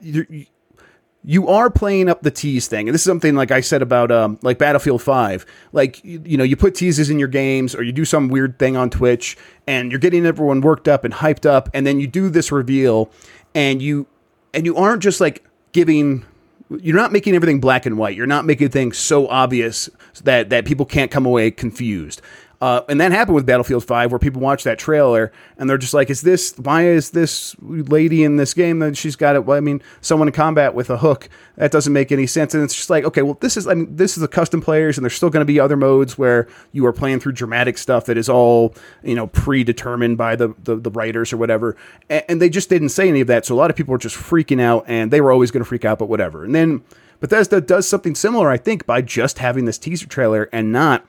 [1.28, 2.88] you are playing up the tease thing.
[2.88, 5.44] And this is something like I said about um, like Battlefield 5.
[5.72, 8.58] Like, you, you, know, you put teases in your games or you do some weird
[8.58, 9.36] thing on Twitch
[9.66, 11.68] and you're getting everyone worked up and hyped up.
[11.74, 13.10] And then you do this reveal
[13.54, 14.06] and you,
[14.54, 16.24] and you aren't just like giving,
[16.70, 18.16] you're not making everything black and white.
[18.16, 19.90] You're not making things so obvious
[20.24, 22.22] that, that people can't come away confused.
[22.60, 25.94] Uh, and that happened with Battlefield 5, where people watch that trailer and they're just
[25.94, 29.44] like, is this, why is this lady in this game that she's got it?
[29.44, 32.54] Well, I mean, someone in combat with a hook, that doesn't make any sense.
[32.54, 34.98] And it's just like, okay, well, this is, I mean, this is the custom players,
[34.98, 38.06] and there's still going to be other modes where you are playing through dramatic stuff
[38.06, 41.76] that is all, you know, predetermined by the, the, the writers or whatever.
[42.10, 43.46] And, and they just didn't say any of that.
[43.46, 45.68] So a lot of people were just freaking out, and they were always going to
[45.68, 46.44] freak out, but whatever.
[46.44, 46.82] And then
[47.20, 51.04] Bethesda does something similar, I think, by just having this teaser trailer and not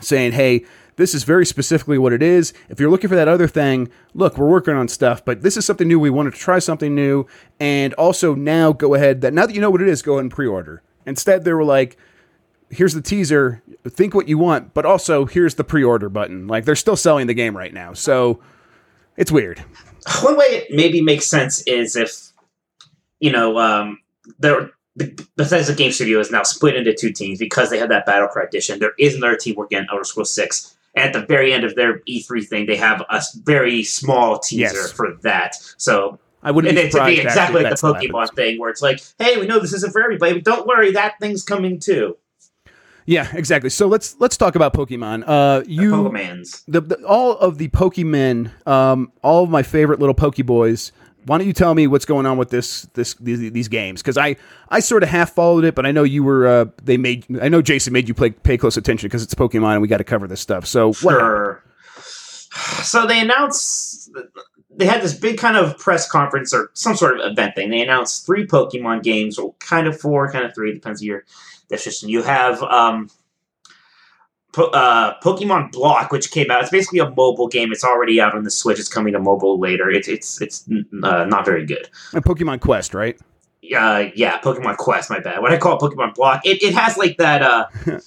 [0.00, 0.64] saying, hey,
[0.96, 2.52] this is very specifically what it is.
[2.68, 5.64] If you're looking for that other thing, look, we're working on stuff, but this is
[5.64, 5.98] something new.
[5.98, 7.26] We wanted to try something new.
[7.58, 10.24] And also now go ahead that now that you know what it is, go ahead
[10.24, 10.82] and pre-order.
[11.06, 11.96] Instead, they were like,
[12.68, 16.46] here's the teaser, think what you want, but also here's the pre-order button.
[16.46, 17.94] Like they're still selling the game right now.
[17.94, 18.40] So
[19.16, 19.64] it's weird.
[20.22, 22.30] One way it maybe makes sense is if
[23.20, 23.98] you know, um,
[24.38, 28.06] there the Bethesda Game Studio is now split into two teams because they have that
[28.06, 28.78] Battlecry edition.
[28.78, 30.76] There is another team working on Elder Scrolls Six.
[30.94, 34.74] And at the very end of their E3 thing, they have a very small teaser
[34.74, 34.92] yes.
[34.92, 35.54] for that.
[35.76, 39.00] So I wouldn't and be to be exactly like the Pokemon thing, where it's like,
[39.18, 42.16] "Hey, we know this isn't for everybody, but don't worry, that thing's coming too."
[43.06, 43.70] Yeah, exactly.
[43.70, 45.24] So let's let's talk about Pokemon.
[45.26, 46.64] Uh, you the Pokemans.
[46.66, 50.92] The, the, all of the Pokemon, um, all of my favorite little Pokeboys
[51.24, 54.02] why don't you tell me what's going on with this this these, these games?
[54.02, 54.36] Because I
[54.68, 57.48] I sort of half followed it, but I know you were uh, they made I
[57.48, 60.04] know Jason made you play pay close attention because it's Pokemon and we got to
[60.04, 60.66] cover this stuff.
[60.66, 61.64] So sure.
[62.82, 64.10] So they announced
[64.70, 67.70] they had this big kind of press conference or some sort of event thing.
[67.70, 71.24] They announced three Pokemon games, or kind of four, kind of three, depends on your
[71.68, 72.08] definition.
[72.08, 73.10] You have um,
[74.58, 76.60] uh, Pokemon Block, which came out.
[76.62, 77.72] It's basically a mobile game.
[77.72, 78.78] It's already out on the Switch.
[78.78, 79.90] It's coming to mobile later.
[79.90, 80.64] It's it's it's
[81.02, 81.88] uh, not very good.
[82.12, 83.18] And Pokemon Quest, right?
[83.76, 85.10] uh, yeah, Pokemon Quest.
[85.10, 85.40] My bad.
[85.42, 86.44] What I call it Pokemon Block.
[86.44, 87.42] It, it has like that.
[87.42, 88.00] Uh, it,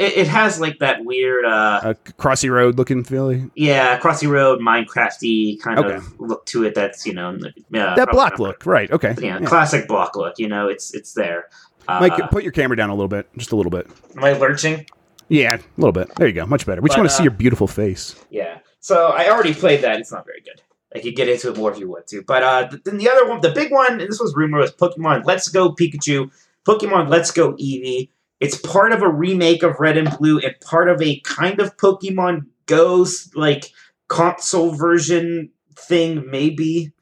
[0.00, 1.44] it it has like that weird.
[1.44, 3.50] Uh, A crossy road looking feeling.
[3.56, 5.96] yeah, Crossy Road, Minecrafty kind Okay.
[5.96, 6.74] of look to it.
[6.76, 8.90] That's you know uh, that block look, right?
[8.92, 9.14] Okay.
[9.18, 9.46] Yeah, Yeah.
[9.46, 10.38] classic block look.
[10.38, 11.48] You know, it's it's there.
[11.88, 13.88] Uh, Mike, put your camera down a little bit, just a little bit.
[14.16, 14.86] am I lurching?
[15.28, 16.14] Yeah, a little bit.
[16.16, 16.46] There you go.
[16.46, 16.80] Much better.
[16.80, 18.14] We just want to see uh, your beautiful face.
[18.30, 18.58] Yeah.
[18.80, 19.98] So I already played that.
[20.00, 20.62] It's not very good.
[20.94, 22.22] I could get into it more if you want to.
[22.22, 25.24] But uh, then the other one, the big one, and this was rumored, was Pokemon
[25.26, 26.30] Let's Go Pikachu,
[26.66, 28.08] Pokemon Let's Go Eevee.
[28.40, 31.76] It's part of a remake of Red and Blue and part of a kind of
[31.76, 33.72] Pokemon Go's like
[34.06, 36.92] console version thing, maybe.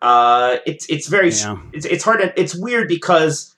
[0.00, 1.58] Uh, it's it's very Yeah.
[1.72, 3.54] it's it's hard to it's weird because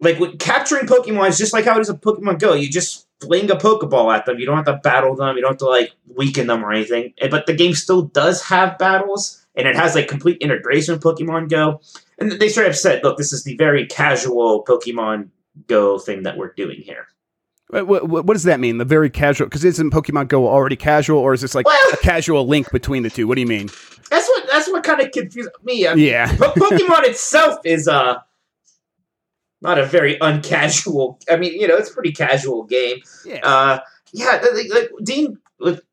[0.00, 2.54] like with capturing Pokemon is just like how it is a Pokemon Go.
[2.54, 4.38] You just fling a Pokeball at them.
[4.38, 5.36] You don't have to battle them.
[5.36, 7.14] You don't have to like weaken them or anything.
[7.30, 11.48] But the game still does have battles, and it has like complete integration with Pokemon
[11.50, 11.80] Go.
[12.18, 15.28] And they straight up said, "Look, this is the very casual Pokemon
[15.66, 17.06] Go thing that we're doing here."
[17.70, 18.78] What, what, what does that mean?
[18.78, 19.46] The very casual?
[19.46, 23.02] Because isn't Pokemon Go already casual, or is this like Well- a casual link between
[23.02, 23.28] the two?
[23.28, 23.68] What do you mean?
[24.10, 25.86] That's what that's what kind of confused me.
[25.86, 26.34] I mean, Yeah.
[26.36, 28.18] Po- Pokemon itself is uh
[29.60, 31.18] not a very uncasual.
[31.30, 32.98] I mean, you know, it's a pretty casual game.
[33.24, 33.40] Yeah.
[33.42, 33.78] Uh,
[34.12, 35.38] yeah, th- like, Dean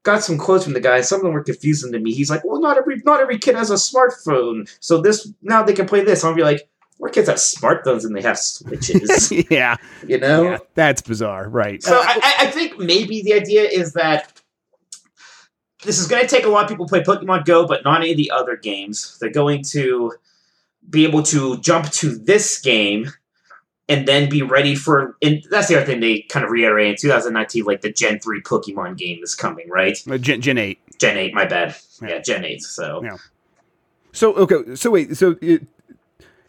[0.03, 1.01] got some quotes from the guy.
[1.01, 2.13] Some of them were confusing to me.
[2.13, 5.73] He's like, "Well, not every not every kid has a smartphone, so this now they
[5.73, 9.75] can play this." I'll be like, "More kids have smartphones and they have switches." yeah.
[10.07, 10.43] you know.
[10.43, 10.57] Yeah.
[10.75, 11.49] That's bizarre.
[11.49, 11.81] Right.
[11.83, 14.41] So I, I- I think maybe the idea is that
[15.83, 18.01] this is going to take a lot of people to play Pokemon Go, but not
[18.01, 19.17] any of the other games.
[19.19, 20.13] They're going to
[20.89, 23.11] be able to jump to this game
[23.87, 25.15] and then be ready for.
[25.21, 28.41] And that's the other thing they kind of reiterate in 2019, like the Gen 3
[28.41, 29.97] Pokemon game is coming, right?
[30.09, 30.79] uh, Gen, Gen 8.
[30.99, 31.75] Gen 8, my bad.
[32.01, 32.09] Yeah.
[32.09, 32.61] Yeah, Gen 8.
[32.61, 33.03] So.
[33.03, 33.17] Yeah.
[34.11, 34.75] So, okay.
[34.75, 35.17] So, wait.
[35.17, 35.67] So, it,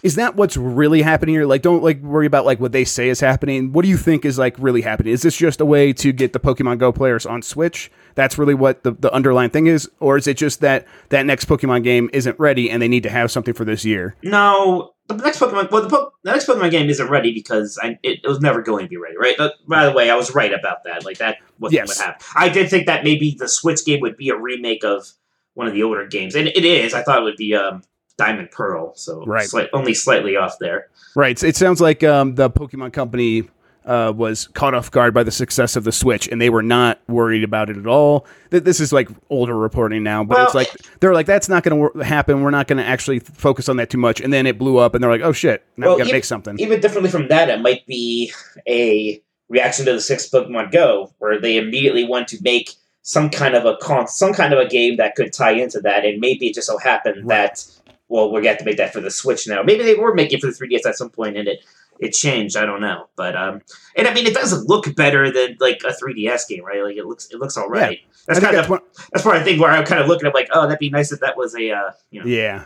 [0.02, 1.46] is that what's really happening here?
[1.46, 3.72] Like, don't like worry about like what they say is happening.
[3.72, 5.12] What do you think is like really happening?
[5.12, 7.90] Is this just a way to get the Pokemon Go players on Switch?
[8.14, 11.46] That's really what the, the underlying thing is, or is it just that that next
[11.46, 14.14] Pokemon game isn't ready and they need to have something for this year?
[14.22, 15.70] No, the next Pokemon.
[15.70, 18.62] Well, the, po- the next Pokemon game isn't ready because I, it, it was never
[18.62, 19.38] going to be ready, right?
[19.38, 21.04] Uh, by the way, I was right about that.
[21.04, 21.88] Like that wasn't Yes.
[21.88, 22.24] what happened.
[22.34, 25.08] I did think that maybe the Switch game would be a remake of
[25.54, 26.92] one of the older games, and it is.
[26.94, 27.82] I thought it would be um,
[28.18, 29.46] Diamond Pearl, so Right.
[29.46, 30.88] slight, only slightly off there.
[31.14, 31.42] Right.
[31.42, 33.48] It sounds like um, the Pokemon Company
[33.86, 37.00] uh, was caught off guard by the success of the Switch, and they were not
[37.08, 38.26] worried about it at all.
[38.50, 40.68] Th- This is like older reporting now, but it's like
[41.00, 42.42] they're like, "That's not going to happen.
[42.42, 44.94] We're not going to actually focus on that too much." And then it blew up,
[44.94, 45.64] and they're like, "Oh shit!
[45.76, 48.32] Now Well, we got to make something." Even differently from that, it might be
[48.68, 52.72] a reaction to the sixth Pokemon Go, where they immediately want to make
[53.02, 56.04] some kind of a con- some kind of a game that could tie into that,
[56.04, 57.46] and maybe it just so happened Right.
[57.52, 57.64] that
[58.08, 59.62] well, we're going to make that for the Switch now.
[59.64, 61.64] Maybe they were making it for the 3DS at some point, and it
[62.00, 62.56] it changed.
[62.56, 63.62] I don't know, but um,
[63.96, 66.82] and I mean, it does look better than like a 3DS game, right?
[66.82, 67.98] Like it looks it looks all right.
[67.98, 70.00] I That's think kind that's of what, that's part of the thing where I'm kind
[70.00, 72.26] of looking at like, oh, that'd be nice if that was a uh, you know.
[72.26, 72.64] yeah.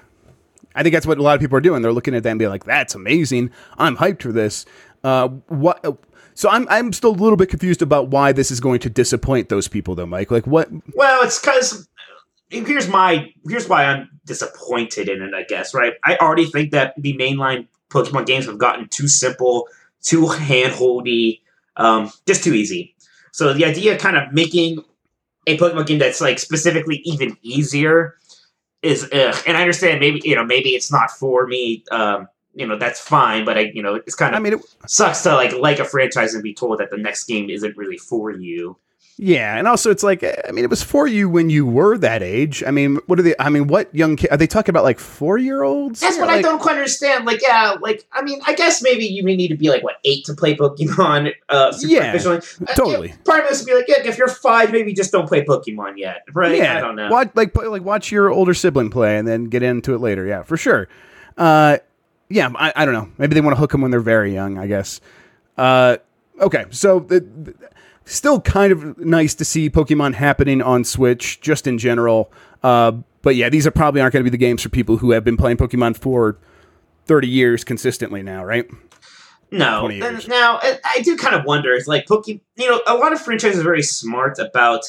[0.75, 1.83] I think that's what a lot of people are doing.
[1.83, 3.51] They're looking at that and be like, "That's amazing.
[3.77, 4.65] I'm hyped for this."
[5.03, 5.85] Uh, what?
[5.85, 5.95] uh,
[6.35, 9.49] So I'm I'm still a little bit confused about why this is going to disappoint
[9.49, 10.31] those people, though, Mike.
[10.31, 10.69] Like, what?
[10.95, 11.89] Well, it's because
[12.51, 15.35] here's my here's why I'm disappointed in it.
[15.35, 15.95] I guess right.
[16.05, 19.69] I already think that the mainline Pokemon games have gotten too simple,
[20.03, 21.41] too handholdy,
[21.77, 22.95] um, just too easy.
[23.33, 24.83] So the idea of kind of making
[25.47, 28.17] a Pokemon game that's like specifically even easier
[28.83, 29.37] is, ugh.
[29.47, 31.85] and I understand maybe you know maybe it's not for me.
[31.91, 34.61] Um, you know that's fine, but I you know it's kind of I mean, it,
[34.87, 37.99] sucks to like like a franchise and be told that the next game isn't really
[37.99, 38.77] for you.
[39.23, 42.23] Yeah, and also it's like I mean, it was for you when you were that
[42.23, 42.65] age.
[42.67, 43.35] I mean, what are they?
[43.39, 44.83] I mean, what young kid are they talking about?
[44.83, 46.01] Like four year olds?
[46.01, 47.27] That's what I don't quite understand.
[47.27, 49.97] Like, yeah, like I mean, I guess maybe you may need to be like what
[50.05, 51.35] eight to play Pokemon.
[51.51, 52.67] Uh, Yeah, efficiently.
[52.67, 53.09] Uh, totally.
[53.09, 55.45] yeah, part of this would be like, yeah, if you're five, maybe just don't play
[55.45, 56.57] Pokemon yet, right?
[56.57, 57.11] Yeah, I don't know.
[57.11, 60.25] Watch like like watch your older sibling play and then get into it later.
[60.25, 60.89] Yeah, for sure.
[61.37, 61.77] Uh,
[62.31, 63.11] yeah, I, I don't know.
[63.19, 64.57] Maybe they want to hook them when they're very young.
[64.57, 65.03] I guess.
[65.59, 65.99] Uh,
[66.41, 67.55] okay, so the, the-
[68.11, 72.33] still kind of nice to see Pokemon happening on Switch, just in general.
[72.63, 72.93] Uh,
[73.23, 75.25] but yeah, these are probably aren't going to be the games for people who have
[75.25, 76.39] been playing Pokemon for
[77.07, 78.67] thirty years consistently now, right?
[79.51, 79.89] No.
[79.89, 81.73] And now I, I do kind of wonder.
[81.73, 82.41] It's like Pokemon.
[82.57, 84.83] You know, a lot of franchises are very smart about,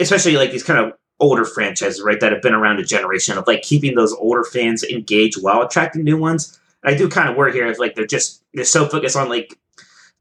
[0.00, 3.46] especially like these kind of older franchises, right, that have been around a generation of
[3.46, 6.58] like keeping those older fans engaged while attracting new ones.
[6.84, 9.58] I do kind of worry here if like they're just they're so focused on like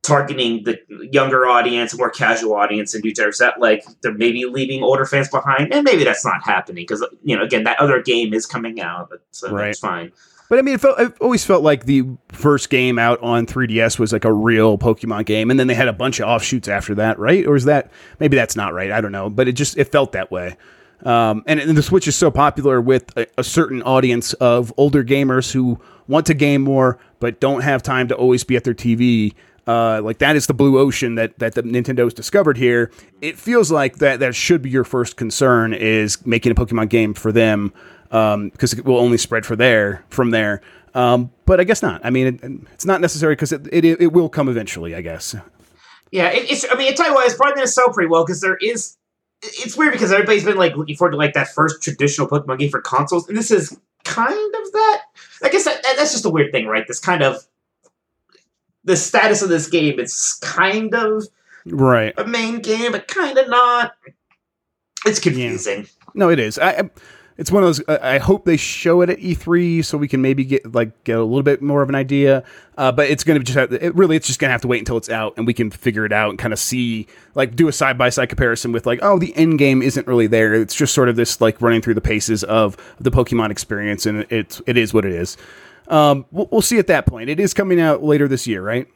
[0.06, 0.78] targeting the
[1.12, 5.30] younger audience, more casual audience, and do just that like they're maybe leaving older fans
[5.30, 8.80] behind, and maybe that's not happening because you know again that other game is coming
[8.82, 9.68] out, but so Right.
[9.68, 10.12] that's fine.
[10.48, 13.98] But I mean, it felt, I've always felt like the first game out on 3DS
[13.98, 16.94] was like a real Pokemon game, and then they had a bunch of offshoots after
[16.96, 17.48] that, right?
[17.48, 17.90] Or is that
[18.20, 18.92] maybe that's not right?
[18.92, 20.56] I don't know, but it just it felt that way.
[21.04, 25.04] Um, and, and the Switch is so popular with a, a certain audience of older
[25.04, 28.74] gamers who want to game more but don't have time to always be at their
[28.74, 29.34] TV.
[29.68, 32.92] Uh, like that is the blue ocean that that the Nintendo's discovered here.
[33.22, 37.14] It feels like that that should be your first concern is making a Pokemon game
[37.14, 37.74] for them
[38.10, 40.62] because it will only spread for there from there.
[40.94, 42.06] Um, but I guess not.
[42.06, 42.44] I mean, it,
[42.74, 44.96] it's not necessary because it, it it will come eventually.
[44.96, 45.36] I guess.
[46.12, 46.66] Yeah, it, it's.
[46.72, 48.58] I mean, I tell you what, it's probably going to sell pretty well because there
[48.58, 48.98] is.
[49.42, 52.70] It's weird because everybody's been like looking forward to like that first traditional Pokemon game
[52.70, 55.02] for consoles, and this is kind of that.
[55.44, 56.88] I guess that, that's just a weird thing, right?
[56.88, 57.46] This kind of
[58.86, 60.00] the status of this game.
[60.00, 61.26] It's kind of
[61.66, 63.96] right a main game, but kind of not.
[65.06, 65.82] It's confusing.
[65.82, 66.12] Yeah.
[66.16, 66.58] No, it is.
[66.58, 66.90] I, I
[67.38, 67.84] it's one of those.
[67.90, 71.24] I hope they show it at E3 so we can maybe get like get a
[71.24, 72.46] little bit more of an idea.
[72.78, 74.70] Uh, but it's going to just have, it really it's just going to have to
[74.70, 77.56] wait until it's out and we can figure it out and kind of see like
[77.56, 80.54] do a side by side comparison with like oh the end game isn't really there.
[80.54, 84.26] It's just sort of this like running through the paces of the Pokemon experience and
[84.30, 85.36] it's it is what it is.
[85.88, 87.30] Um, we'll, we'll see at that point.
[87.30, 88.88] It is coming out later this year, right?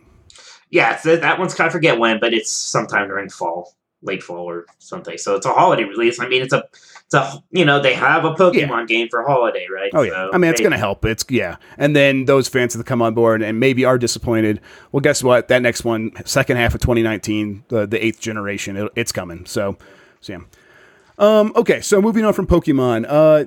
[0.71, 3.73] Yeah, that one's kind of forget when, but it's sometime during fall,
[4.03, 5.17] late fall or something.
[5.17, 6.19] So it's a holiday release.
[6.19, 6.63] I mean, it's a
[7.05, 8.85] it's a you know they have a Pokemon yeah.
[8.85, 9.89] game for holiday, right?
[9.95, 11.05] Oh yeah, so I mean it's going to help.
[11.05, 14.61] It's yeah, and then those fans that come on board and maybe are disappointed.
[14.91, 15.47] Well, guess what?
[15.47, 19.47] That next one, second half of 2019, the the eighth generation, it, it's coming.
[19.47, 19.77] So,
[20.21, 20.39] so yeah.
[21.19, 23.45] Um, okay, so moving on from Pokemon, uh,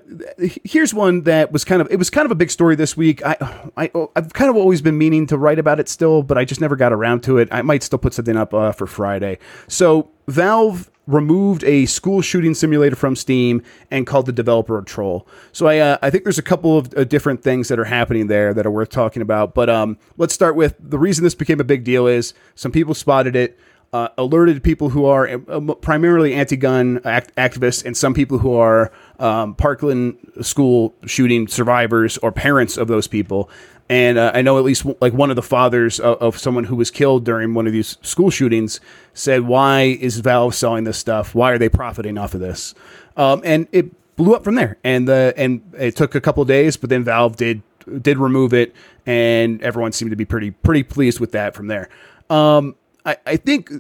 [0.62, 3.25] here's one that was kind of it was kind of a big story this week.
[3.25, 3.37] I,
[3.79, 6.61] I I've kind of always been meaning to write about it still, but I just
[6.61, 7.49] never got around to it.
[7.51, 9.39] I might still put something up uh, for Friday.
[9.68, 15.27] So Valve removed a school shooting simulator from Steam and called the developer a troll.
[15.53, 18.27] So I uh, I think there's a couple of uh, different things that are happening
[18.27, 19.55] there that are worth talking about.
[19.55, 22.93] But um, let's start with the reason this became a big deal is some people
[22.93, 23.59] spotted it
[23.93, 28.90] uh, alerted people who are uh, primarily anti-gun act- activists and some people who are
[29.18, 33.51] um, Parkland school shooting survivors or parents of those people.
[33.88, 36.76] And uh, I know at least like one of the fathers of, of, someone who
[36.76, 38.80] was killed during one of these school shootings
[39.12, 41.34] said, "Why is Valve selling this stuff?
[41.34, 42.74] Why are they profiting off of this?"
[43.18, 44.78] Um, and it blew up from there.
[44.82, 47.62] And the and it took a couple days, but then Valve did
[48.01, 48.74] did remove it,
[49.05, 51.90] and everyone seemed to be pretty pretty pleased with that from there.
[52.30, 53.70] Um, I, I think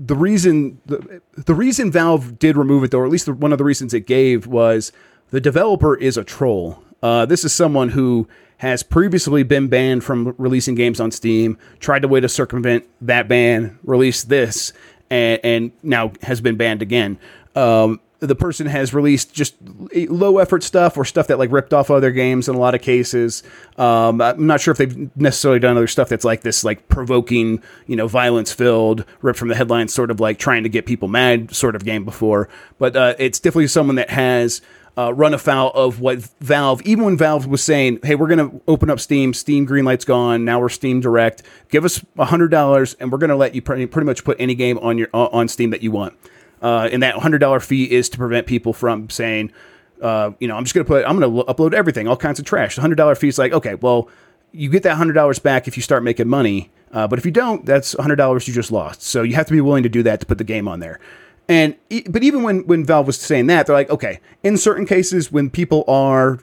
[0.00, 3.52] the reason the, the reason Valve did remove it, though, or at least the, one
[3.52, 4.92] of the reasons it gave, was
[5.30, 6.82] the developer is a troll.
[7.02, 8.28] Uh, this is someone who
[8.58, 13.26] has previously been banned from releasing games on Steam, tried to way to circumvent that
[13.26, 14.72] ban, released this,
[15.10, 17.18] and, and now has been banned again.
[17.56, 19.56] Um, the person has released just
[19.92, 22.80] low effort stuff or stuff that like ripped off other games in a lot of
[22.80, 23.42] cases.
[23.76, 27.62] Um, I'm not sure if they've necessarily done other stuff that's like this, like provoking,
[27.86, 31.08] you know, violence filled, ripped from the headlines, sort of like trying to get people
[31.08, 32.48] mad sort of game before.
[32.78, 34.62] But uh, it's definitely someone that has
[34.96, 38.60] uh, run afoul of what Valve, even when Valve was saying, "Hey, we're going to
[38.68, 39.34] open up Steam.
[39.34, 40.44] Steam Greenlight's gone.
[40.44, 41.42] Now we're Steam Direct.
[41.70, 44.36] Give us a hundred dollars, and we're going to let you pretty, pretty much put
[44.38, 46.14] any game on your on Steam that you want."
[46.62, 49.52] Uh, and that hundred dollar fee is to prevent people from saying,
[50.00, 52.38] uh, you know, I'm just going to put, I'm going to upload everything, all kinds
[52.38, 52.76] of trash.
[52.76, 54.08] The hundred dollar fee is like, okay, well,
[54.52, 57.32] you get that hundred dollars back if you start making money, uh, but if you
[57.32, 59.02] don't, that's hundred dollars you just lost.
[59.02, 61.00] So you have to be willing to do that to put the game on there.
[61.48, 61.76] And
[62.08, 65.50] but even when when Valve was saying that, they're like, okay, in certain cases when
[65.50, 66.38] people are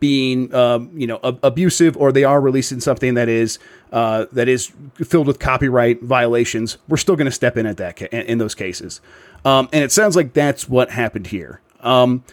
[0.00, 3.58] being um, you know ab- abusive or they are releasing something that is
[3.92, 7.96] uh, that is filled with copyright violations, we're still going to step in at that
[7.96, 9.00] ca- in those cases.
[9.44, 11.60] Um, and it sounds like that's what happened here.
[11.80, 12.24] Um,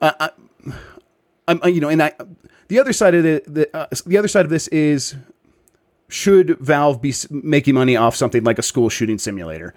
[0.00, 0.30] I,
[1.48, 2.12] I, you know, and I,
[2.68, 5.14] the other side of the the, uh, the other side of this is
[6.08, 9.74] should Valve be making money off something like a school shooting simulator?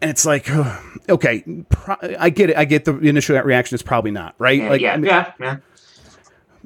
[0.00, 0.48] And it's like,
[1.08, 2.56] okay, pro- I get it.
[2.56, 4.60] I get the initial reaction is probably not right.
[4.60, 5.56] Yeah, like, yeah, I mean, yeah, yeah.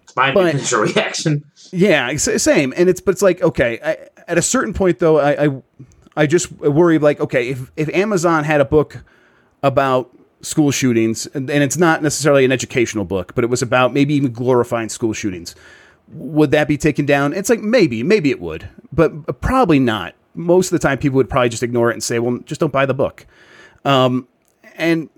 [0.02, 1.44] It's my but, initial reaction.
[1.72, 2.74] Yeah, same.
[2.76, 5.62] And it's but it's like okay, I, at a certain point though, I, I
[6.16, 9.04] I just worry like okay, if if Amazon had a book
[9.62, 10.10] about
[10.40, 14.32] school shootings, and, it's not necessarily an educational book, but it was about maybe even
[14.32, 15.54] glorifying school shootings.
[16.08, 17.32] Would that be taken down?
[17.32, 20.14] It's like maybe, maybe it would, but probably not.
[20.34, 22.72] Most of the time, people would probably just ignore it and say, "Well, just don't
[22.72, 23.26] buy the book."
[23.84, 24.26] Um,
[24.76, 25.08] and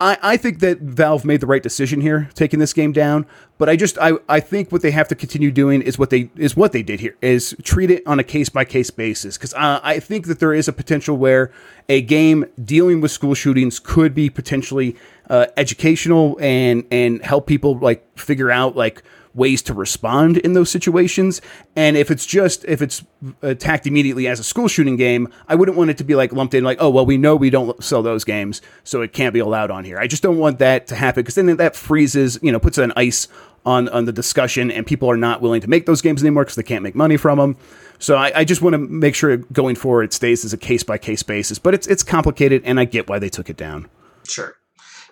[0.00, 3.26] I, I think that Valve made the right decision here, taking this game down.
[3.58, 6.30] But I just I, I think what they have to continue doing is what they
[6.36, 9.52] is what they did here is treat it on a case by case basis because
[9.52, 11.52] uh, I think that there is a potential where
[11.90, 14.96] a game dealing with school shootings could be potentially
[15.28, 19.02] uh, educational and and help people like figure out like
[19.34, 21.40] ways to respond in those situations.
[21.76, 23.04] And if it's just if it's
[23.42, 26.54] attacked immediately as a school shooting game, I wouldn't want it to be like lumped
[26.54, 29.40] in like, oh well, we know we don't sell those games, so it can't be
[29.40, 29.98] allowed on here.
[29.98, 32.92] I just don't want that to happen because then that freezes, you know, puts an
[32.96, 33.28] ice
[33.64, 36.56] on on the discussion, and people are not willing to make those games anymore because
[36.56, 37.56] they can't make money from them.
[37.98, 40.82] So I, I just want to make sure going forward it stays as a case
[40.82, 41.58] by case basis.
[41.58, 43.88] But it's it's complicated, and I get why they took it down.
[44.26, 44.54] Sure.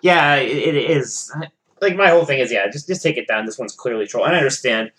[0.01, 1.31] Yeah, it, it is.
[1.81, 3.45] Like my whole thing is, yeah, just just take it down.
[3.45, 4.91] This one's clearly troll, and I understand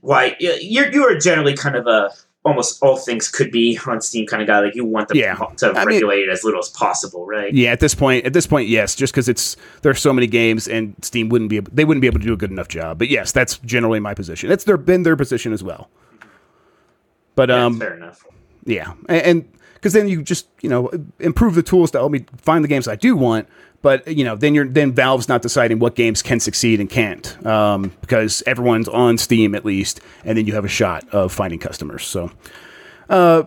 [0.00, 2.10] why you're you are generally kind of a
[2.44, 4.60] almost all things could be on Steam kind of guy.
[4.60, 5.34] Like you want them Yeah.
[5.58, 7.52] to I regulate it as little as possible, right?
[7.52, 10.26] Yeah, at this point, at this point, yes, just because it's there are so many
[10.26, 12.68] games, and Steam wouldn't be able, they wouldn't be able to do a good enough
[12.68, 12.98] job.
[12.98, 14.50] But yes, that's generally my position.
[14.50, 15.90] It's their been their position as well.
[17.34, 18.24] But Yeah, um, fair enough.
[18.64, 22.62] Yeah, and because then you just you know improve the tools to help me find
[22.64, 23.48] the games I do want.
[23.80, 27.46] But you know, then you're then Valve's not deciding what games can succeed and can't
[27.46, 31.60] um, because everyone's on Steam at least, and then you have a shot of finding
[31.60, 32.04] customers.
[32.04, 32.32] So,
[33.08, 33.44] uh,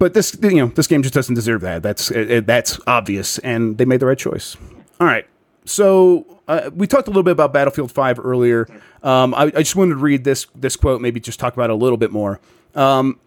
[0.00, 1.82] but this you know this game just doesn't deserve that.
[1.84, 4.56] That's it, it- that's obvious, and they made the right choice.
[5.00, 5.26] All right,
[5.64, 8.66] so uh, we talked a little bit about Battlefield Five earlier.
[9.04, 11.74] Um, I, I just wanted to read this this quote, maybe just talk about it
[11.74, 12.40] a little bit more.
[12.74, 13.20] Um,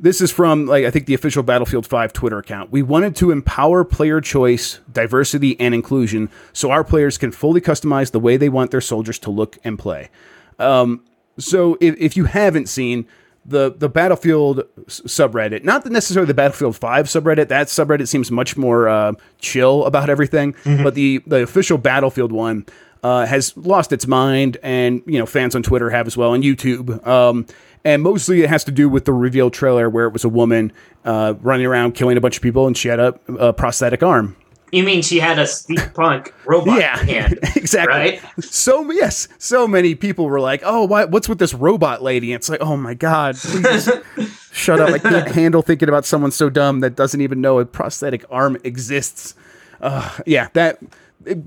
[0.00, 2.70] this is from like I think the official Battlefield 5 Twitter account.
[2.70, 8.12] We wanted to empower player choice, diversity, and inclusion so our players can fully customize
[8.12, 10.10] the way they want their soldiers to look and play.
[10.58, 11.04] Um,
[11.38, 13.06] so if, if you haven't seen
[13.44, 18.88] the the Battlefield subreddit, not necessarily the Battlefield 5 subreddit, that subreddit seems much more
[18.88, 22.66] uh, chill about everything, but the the official Battlefield one
[23.02, 26.44] uh, has lost its mind, and you know fans on Twitter have as well, and
[26.44, 27.04] YouTube.
[27.06, 27.46] Um,
[27.88, 30.72] and mostly it has to do with the reveal trailer where it was a woman
[31.06, 34.36] uh, running around killing a bunch of people, and she had a, a prosthetic arm.
[34.70, 37.38] You mean she had a steampunk robot Yeah, hand?
[37.56, 37.94] exactly.
[37.96, 38.22] Right?
[38.44, 42.50] So yes, so many people were like, "Oh, why, what's with this robot lady?" It's
[42.50, 43.88] like, "Oh my god, please
[44.52, 44.90] shut up!
[44.90, 48.58] I can't handle thinking about someone so dumb that doesn't even know a prosthetic arm
[48.64, 49.34] exists."
[49.80, 50.78] Uh, yeah, that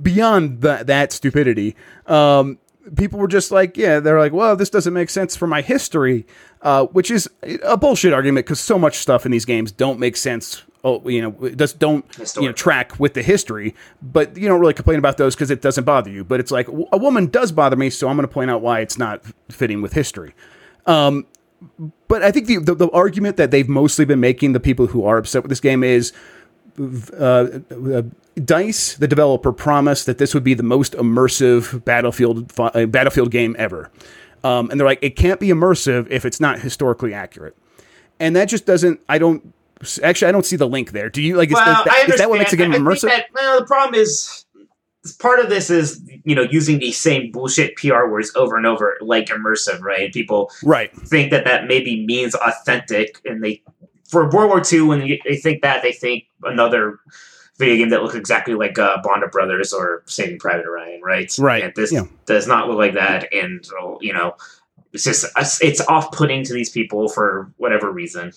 [0.01, 1.75] beyond that that stupidity.
[2.07, 2.57] Um,
[2.95, 6.25] people were just like, yeah, they're like, well, this doesn't make sense for my history,
[6.61, 7.29] uh, which is
[7.63, 10.63] a bullshit argument because so much stuff in these games don't make sense.
[10.83, 12.05] Oh, you know, it just don't
[12.37, 15.61] you know track with the history, but you don't really complain about those because it
[15.61, 16.23] doesn't bother you.
[16.23, 18.79] But it's like a woman does bother me, so I'm going to point out why
[18.79, 20.33] it's not fitting with history.
[20.87, 21.27] Um,
[22.07, 25.05] but I think the, the the argument that they've mostly been making the people who
[25.05, 26.13] are upset with this game is
[27.13, 27.59] uh,
[27.93, 28.01] uh,
[28.43, 33.55] Dice, the developer, promised that this would be the most immersive Battlefield uh, Battlefield game
[33.59, 33.91] ever,
[34.43, 37.55] um, and they're like, it can't be immersive if it's not historically accurate,
[38.19, 38.99] and that just doesn't.
[39.09, 39.53] I don't
[40.01, 40.29] actually.
[40.29, 41.09] I don't see the link there.
[41.09, 41.49] Do you like?
[41.49, 43.11] Is, Well, is, that, is that what makes a game understand.
[43.11, 43.33] I- I immersive?
[43.33, 44.45] that- well, the problem is
[45.19, 48.97] part of this is you know using the same bullshit PR words over and over,
[49.01, 50.13] like immersive, right?
[50.13, 50.91] People right.
[50.95, 53.63] think that that maybe means authentic, and they
[54.11, 56.99] for World War II when they think that they think another
[57.57, 61.33] video game that looks exactly like uh, Band of Brothers or Saving Private Ryan, right?
[61.39, 62.03] Right, And this yeah.
[62.25, 63.65] does not look like that, and
[64.01, 64.35] you know.
[64.93, 65.25] It's just
[65.61, 68.33] it's off-putting to these people for whatever reason.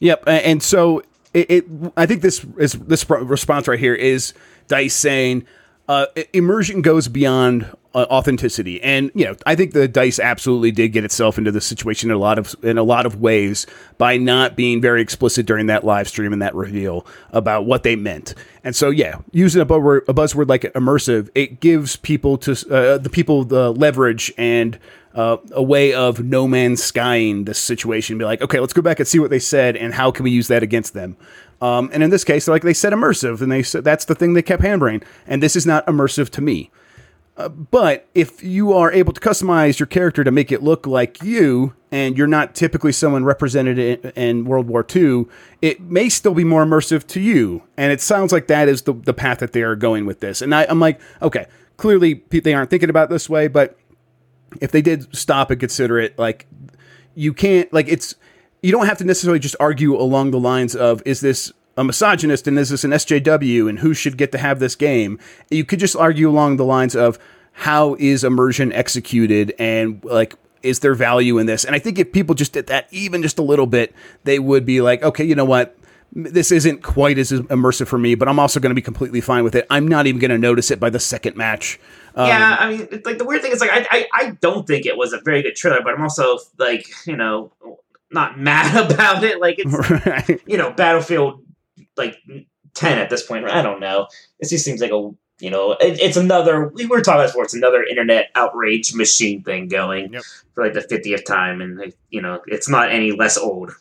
[0.00, 1.02] Yep, and so
[1.32, 1.64] it, it
[1.96, 4.34] I think this is this response right here is
[4.68, 5.46] Dice saying
[5.88, 7.64] uh, immersion goes beyond
[7.94, 11.64] uh, authenticity, and you know I think the Dice absolutely did get itself into this
[11.64, 13.66] situation in a lot of in a lot of ways
[13.96, 17.96] by not being very explicit during that live stream and that reveal about what they
[17.96, 18.34] meant.
[18.64, 22.98] And so yeah, using a buzzword, a buzzword like immersive, it gives people to uh,
[22.98, 24.78] the people the leverage and
[25.16, 28.18] uh, a way of no man's skying this situation.
[28.18, 30.30] Be like, okay, let's go back and see what they said, and how can we
[30.30, 31.16] use that against them?
[31.60, 34.34] Um, and in this case, like they said, immersive, and they said that's the thing
[34.34, 35.02] they kept hammering.
[35.26, 36.70] And this is not immersive to me.
[37.36, 41.22] Uh, but if you are able to customize your character to make it look like
[41.22, 45.26] you, and you're not typically someone represented in, in World War II,
[45.60, 47.62] it may still be more immersive to you.
[47.76, 50.40] And it sounds like that is the, the path that they are going with this.
[50.40, 51.46] And I, I'm like, okay,
[51.76, 53.78] clearly they aren't thinking about this way, but
[54.60, 56.46] if they did stop and consider it, like
[57.14, 58.14] you can't like it's
[58.66, 62.48] you don't have to necessarily just argue along the lines of is this a misogynist
[62.48, 65.20] and is this an SJW and who should get to have this game.
[65.52, 67.16] You could just argue along the lines of
[67.52, 71.64] how is immersion executed and like is there value in this?
[71.64, 73.94] And I think if people just did that even just a little bit,
[74.24, 75.78] they would be like, okay, you know what?
[76.12, 79.44] This isn't quite as immersive for me, but I'm also going to be completely fine
[79.44, 79.64] with it.
[79.70, 81.78] I'm not even going to notice it by the second match.
[82.16, 84.86] Um, yeah, I mean, like the weird thing is like I, I I don't think
[84.86, 87.52] it was a very good trailer, but I'm also like you know
[88.10, 89.40] not mad about it.
[89.40, 90.40] Like it's right.
[90.46, 91.44] you know Battlefield
[91.96, 92.16] like
[92.74, 93.46] ten at this point.
[93.46, 94.08] I don't know.
[94.38, 96.68] It just seems like a you know, it, it's another.
[96.68, 97.44] We were talking about before.
[97.44, 100.22] It's another internet outrage machine thing going Yep.
[100.54, 103.72] for like the fiftieth time, and you know, it's not any less old.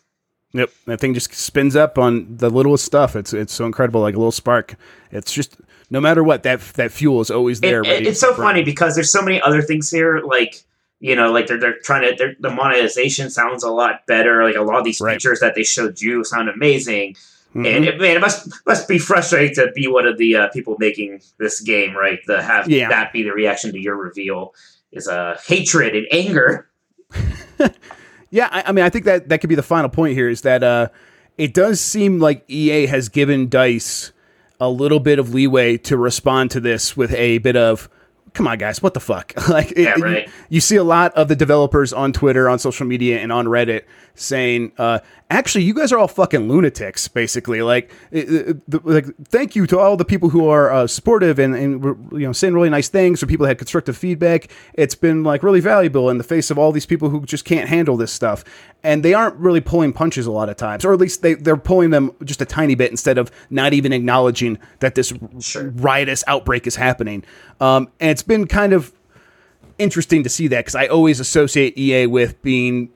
[0.52, 3.16] Yep, that thing just spins up on the littlest stuff.
[3.16, 4.76] It's it's so incredible, like a little spark.
[5.12, 5.56] It's just
[5.90, 7.84] no matter what that that fuel is always there.
[7.86, 10.62] It- it's so funny because there's so many other things here, like
[11.06, 14.44] you know, like they're they're trying to they're, the monetization sounds a lot better.
[14.44, 15.14] Like a lot of these Right.
[15.14, 17.16] features that they showed you sound amazing,
[17.56, 17.68] Mhm.
[17.76, 20.76] and it, man, it must must be frustrating to be one of the uh, people
[20.80, 22.20] making this game, right?
[22.28, 22.90] To have Yeah.
[22.90, 24.54] that be the reaction to your reveal
[24.92, 26.68] is uh, hatred and anger.
[28.32, 30.42] Yeah, I, I mean, I think that that could be the final point here is
[30.42, 30.90] that uh,
[31.38, 34.12] it does seem like EA has given Dice
[34.60, 37.88] a little bit of leeway to respond to this with a bit of,
[38.36, 39.34] come on, guys, what the fuck?
[39.50, 42.86] like, it- Yeah, you- you, see a lot of the developers on Twitter, on social
[42.86, 45.00] media, and on Reddit saying, uh,
[45.32, 47.62] actually, you guys are all fucking lunatics, basically.
[47.62, 51.40] Like, it- it- the- like, thank you to all the people who are uh, supportive
[51.40, 54.50] and, and you know saying really nice things, or people that had constructive feedback.
[54.76, 57.68] It's been like really valuable in the face of all these people who just can't
[57.70, 58.44] handle this stuff,
[58.84, 61.58] and they aren't really pulling punches a lot of times, or at least they they're
[61.58, 65.70] pulling them just a tiny bit instead of not even acknowledging that this Sure.
[65.76, 67.24] riotous outbreak is happening.
[67.60, 68.92] Um, and it's been kind of
[69.78, 72.90] interesting to see that because I always associate EA with being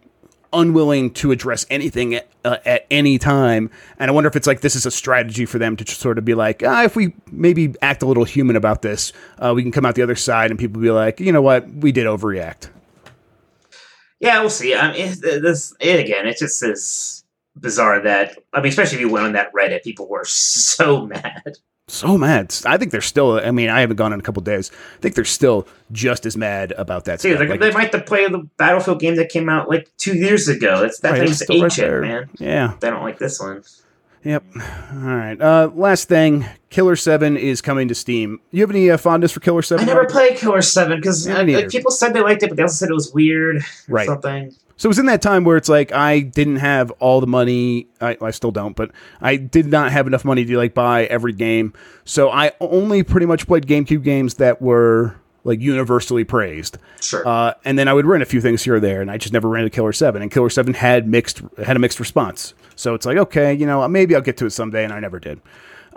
[0.54, 3.70] unwilling to address anything at, uh, at any time.
[3.98, 6.26] And I wonder if it's like this is a strategy for them to sort of
[6.26, 9.72] be like, ah, if we maybe act a little human about this, uh, we can
[9.72, 12.70] come out the other side and people be like, you know what, we did overreact.
[14.20, 14.76] Yeah, we'll see.
[14.76, 16.28] I mean, this it again.
[16.28, 17.24] It just is
[17.56, 21.58] bizarre that I mean, especially if you went on that Reddit, people were so mad.
[21.90, 22.54] So mad.
[22.66, 23.34] I think they're still.
[23.40, 24.72] I mean, I haven't gone in a couple days.
[24.98, 27.20] I think they're still just as mad about that.
[27.20, 29.90] Dude, like, Like, they might have to play the Battlefield game that came out like
[29.98, 30.84] two years ago.
[30.84, 32.30] It's that right, thing's still right ancient, man.
[32.38, 32.74] Yeah.
[32.80, 33.64] They don't like this one.
[34.24, 34.44] Yep.
[34.94, 35.40] All right.
[35.42, 38.40] Uh, last thing, Killer Seven is coming to Steam.
[38.52, 39.84] You have any uh, fondness for Killer Seven?
[39.86, 40.12] I never Mike?
[40.12, 41.70] played Killer Seven because me neither.
[41.70, 43.58] people said they liked it, but they also said it was weird.
[43.58, 44.08] Or Right.
[44.08, 44.54] Something.
[44.80, 47.88] So it was in that time where it's like I didn't have all the money.
[48.00, 51.34] I, I still don't, but I did not have enough money to like buy every
[51.34, 51.74] game.
[52.06, 56.78] So I only pretty much played GameCube games that were like universally praised.
[57.02, 57.28] Sure.
[57.28, 59.34] Uh, and then I would rent a few things here or there, and I just
[59.34, 60.22] never rented Killer Seven.
[60.22, 62.54] And Killer Seven had mixed had a mixed response.
[62.78, 65.20] So it's like okay, you know, maybe I'll get to it someday, and I never
[65.20, 65.42] did.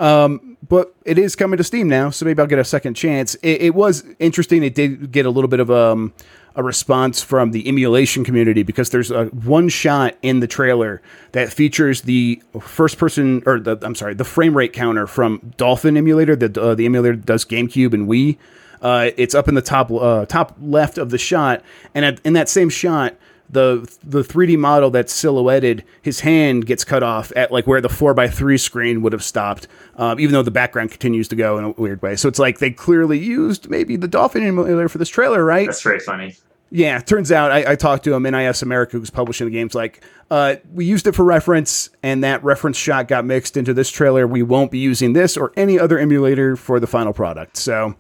[0.01, 3.37] Um, but it is coming to Steam now, so maybe I'll get a second chance.
[3.37, 4.65] It, it was interesting.
[4.65, 6.13] It did get a little bit of um,
[6.55, 11.01] a response from the emulation community because there's a one shot in the trailer
[11.33, 15.97] that features the first person, or the I'm sorry, the frame rate counter from Dolphin
[15.97, 18.39] emulator, the uh, the emulator does GameCube and Wii.
[18.81, 21.63] Uh, it's up in the top uh, top left of the shot,
[21.95, 23.15] and at, in that same shot,
[23.53, 27.89] the the 3D model that's silhouetted, his hand gets cut off at like where the
[27.89, 31.59] four x three screen would have stopped, um, even though the background continues to go
[31.59, 32.17] in a weird way.
[32.17, 35.67] So it's like they clearly used maybe the Dolphin emulator for this trailer, right?
[35.67, 36.37] That's very funny.
[36.75, 39.75] Yeah, turns out I, I talked to him, NIS America, who's publishing the games.
[39.75, 43.91] Like, uh, we used it for reference, and that reference shot got mixed into this
[43.91, 44.27] trailer.
[44.27, 47.59] We won't be using this or any other emulator for the final product.
[47.59, 47.95] So,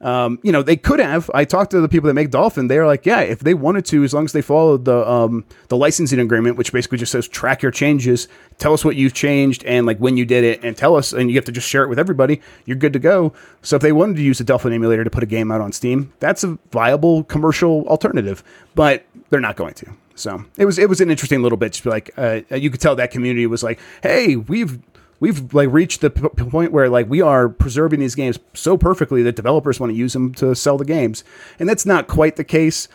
[0.00, 1.30] um, you know, they could have.
[1.34, 2.68] I talked to the people that make Dolphin.
[2.68, 5.76] They're like, yeah, if they wanted to, as long as they followed the um, the
[5.76, 8.28] licensing agreement, which basically just says track your changes,
[8.58, 11.30] tell us what you've changed and like when you did it, and tell us, and
[11.30, 12.40] you have to just share it with everybody.
[12.64, 13.32] You're good to go.
[13.62, 15.72] So if they wanted to use the Dolphin emulator to put a game out on
[15.72, 18.44] Steam, that's a viable commercial alternative.
[18.74, 19.92] But they're not going to.
[20.18, 21.72] So it was it was an interesting little bit.
[21.72, 24.78] Just like uh, you could tell that community was like, hey, we've
[25.20, 29.22] we've like reached the p- point where like we are preserving these games so perfectly
[29.22, 31.24] that developers want to use them to sell the games,
[31.58, 32.88] and that's not quite the case.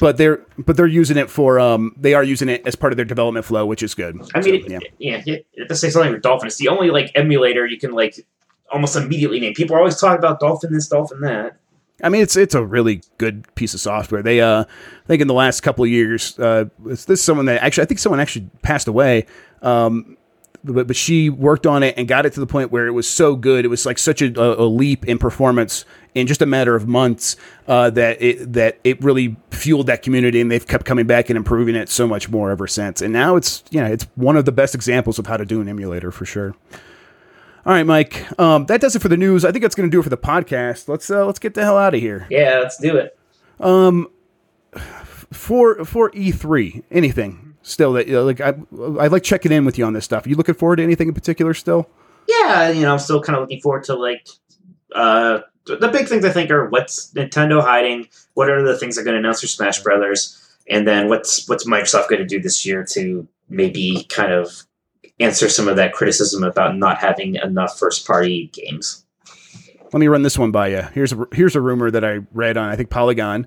[0.00, 2.96] But they're but they're using it for um they are using it as part of
[2.96, 4.16] their development flow, which is good.
[4.34, 6.90] I mean, So, it, yeah, it, it, to say something with Dolphin, it's the only
[6.90, 8.16] like emulator you can like
[8.72, 9.54] almost immediately name.
[9.54, 11.58] People are always talking about Dolphin this, Dolphin that.
[12.02, 14.22] I mean, it's it's a really good piece of software.
[14.22, 17.62] They, uh, I think in the last couple of years, uh, this is someone that
[17.62, 19.26] actually, I think someone actually passed away.
[19.62, 20.15] Um,
[20.66, 23.08] but, but she worked on it and got it to the point where it was
[23.08, 23.64] so good.
[23.64, 27.36] It was like such a, a leap in performance in just a matter of months
[27.68, 31.36] uh, that it that it really fueled that community, and they've kept coming back and
[31.36, 33.02] improving it so much more ever since.
[33.02, 35.60] And now it's you know it's one of the best examples of how to do
[35.60, 36.54] an emulator for sure.
[37.64, 38.26] All right, Mike.
[38.40, 39.44] Um, that does it for the news.
[39.44, 40.88] I think that's going to do it for the podcast.
[40.88, 42.26] Let's uh, let's get the hell out of here.
[42.30, 43.18] Yeah, let's do it.
[43.60, 44.08] Um,
[45.32, 48.54] for for E3, anything still that you know, like I
[49.00, 50.24] I like checking in with you on this stuff.
[50.24, 51.88] Are you looking forward to anything in particular still?
[52.28, 54.28] Yeah, you know, I'm still kind of looking forward to like
[54.94, 59.04] uh the big things I think are what's Nintendo hiding, what are the things they're
[59.04, 62.64] going to announce for Smash Brothers, and then what's what's Microsoft going to do this
[62.64, 64.62] year to maybe kind of
[65.18, 69.04] answer some of that criticism about not having enough first party games.
[69.92, 70.82] Let me run this one by you.
[70.94, 73.46] Here's a, here's a rumor that I read on I think Polygon.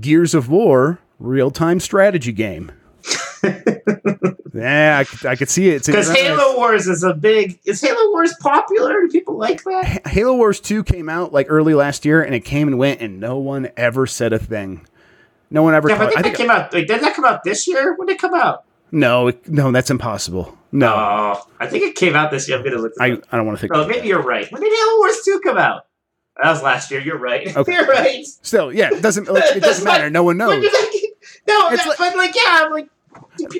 [0.00, 2.72] Gears of War real time strategy game.
[4.54, 5.86] yeah, I, could- I could see it.
[5.86, 7.58] Because Halo Wars is a big.
[7.64, 9.00] Is Halo Wars popular?
[9.02, 10.06] Do people like that?
[10.06, 13.20] Halo Wars 2 came out like early last year and it came and went and
[13.20, 14.86] no one ever said a thing.
[15.50, 16.72] No one ever Yeah, but I think I that think, came out.
[16.72, 17.94] Wait, did that come out this year?
[17.96, 18.64] When did it come out?
[18.92, 20.56] no, no, that's impossible.
[20.72, 22.58] No, Oh, I think it came out this year.
[22.58, 22.92] I'm gonna look.
[23.00, 23.22] I, up.
[23.32, 23.72] I don't want to think.
[23.74, 24.06] Oh, maybe that.
[24.06, 24.50] you're right.
[24.52, 25.86] When did Halo Wars Two come out?
[26.40, 27.00] That was last year.
[27.00, 27.54] You're right.
[27.56, 27.72] Okay.
[27.74, 28.24] you're right.
[28.24, 29.28] Still, yeah, it doesn't.
[29.28, 30.08] Like, it doesn't matter.
[30.10, 30.50] No one knows.
[30.54, 32.88] no, It's that- like- but like, yeah, I'm like,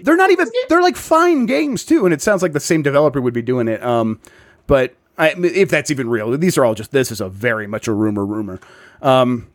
[0.03, 0.49] They're not even.
[0.69, 3.69] They're like fine games too, and it sounds like the same developer would be doing
[3.69, 3.83] it.
[3.83, 4.21] Um,
[4.67, 6.93] but I, if that's even real, these are all just.
[6.93, 8.25] This is a very much a rumor.
[8.25, 8.61] Rumor.
[9.03, 9.49] Um,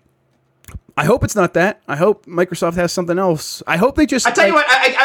[0.98, 1.82] I hope it's not that.
[1.88, 3.62] I hope Microsoft has something else.
[3.68, 4.26] I hope they just.
[4.28, 4.96] I tell you what, I, I,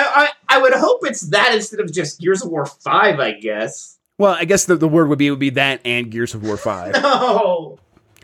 [0.49, 3.21] I, I would hope it's that instead of just Gears of War Five.
[3.21, 3.99] I guess.
[4.19, 6.57] Well, I guess the, the word would be would be that and Gears of War
[6.57, 6.95] Five.
[7.03, 7.79] No,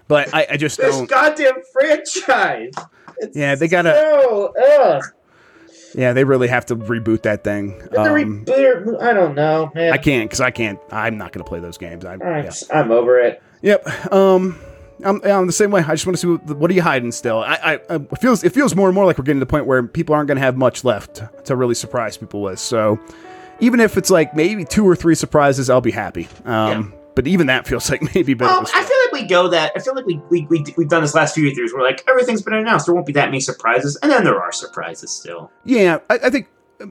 [0.08, 1.08] But I, I just this don't.
[1.08, 2.72] goddamn franchise.
[3.18, 5.02] It's Yeah, they gotta- So, ugh.
[5.96, 7.80] Yeah, they really have to reboot that thing.
[7.96, 8.06] Um,
[8.44, 9.92] reboot- I don't know, man.
[9.92, 10.78] I can't because I can't.
[10.92, 12.04] I'm not going to play those games.
[12.04, 12.52] I, I'm, yeah.
[12.70, 13.42] I'm over it.
[13.62, 14.12] Yep.
[14.12, 14.60] Um,
[15.04, 15.82] I'm, I'm the same way.
[15.82, 17.38] I just want to see what, what are you hiding still.
[17.38, 19.50] I, I, I it feels it feels more and more like we're getting to the
[19.50, 22.58] point where people aren't going to have much left to really surprise people with.
[22.58, 23.00] So
[23.60, 26.28] even if it's like maybe two or three surprises, I'll be happy.
[26.44, 29.48] Um, but even that feels like maybe bit Well, a I feel like we go
[29.48, 29.72] that.
[29.74, 31.72] I feel like we, we, we, we've done this last few years.
[31.74, 32.86] We're like, everything's been announced.
[32.86, 33.96] There won't be that many surprises.
[34.02, 35.50] And then there are surprises still.
[35.64, 36.46] Yeah, I, I think
[36.80, 36.86] uh,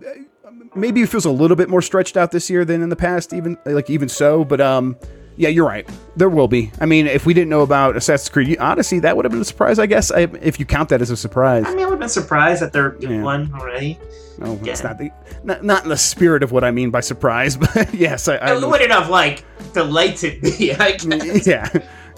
[0.76, 3.32] maybe it feels a little bit more stretched out this year than in the past.
[3.32, 4.98] Even like even so, but um,
[5.38, 5.88] yeah, you're right.
[6.16, 6.72] There will be.
[6.82, 9.46] I mean, if we didn't know about Assassin's Creed Odyssey, that would have been a
[9.46, 10.12] surprise, I guess.
[10.12, 11.66] I, if you count that as a surprise.
[11.68, 13.24] I mean, I would have been surprised that they're doing Yeah.
[13.24, 14.00] one already.
[14.38, 15.12] No, it's not the
[15.44, 18.56] not, not in the spirit of what I mean by surprise, but yes, I, I
[18.56, 21.48] It wouldn't have, like, delighted me, I guess.
[21.48, 21.70] yeah,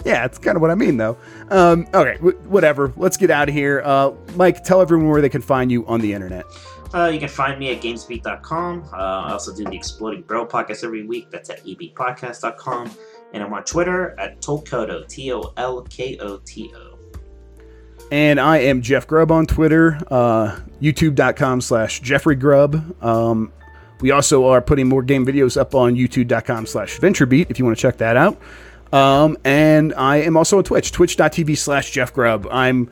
[0.04, 1.16] yeah, it's kind of what I mean though.
[1.50, 2.92] Um, okay, w- whatever.
[2.96, 3.82] Let's get out of here.
[3.84, 6.44] Uh, Mike, tell everyone where they can find you on the internet.
[6.94, 8.88] Uh, you can find me at gamesbeat.com.
[8.92, 11.30] Uh, I also do the Exploding Barrel podcast every week.
[11.30, 12.90] That's at ebpodcast.com.
[13.34, 16.87] And I'm on Twitter at Tolkoto, T O L K O T O.
[18.10, 23.02] And I am Jeff Grubb on Twitter, uh, youtube.com slash Jeffrey Grubb.
[23.04, 23.52] Um,
[24.00, 27.76] we also are putting more game videos up on youtube.com slash VentureBeat if you want
[27.76, 28.40] to check that out.
[28.92, 32.46] Um, and I am also on Twitch, twitch.tv slash Jeff Grubb.
[32.50, 32.90] I'm,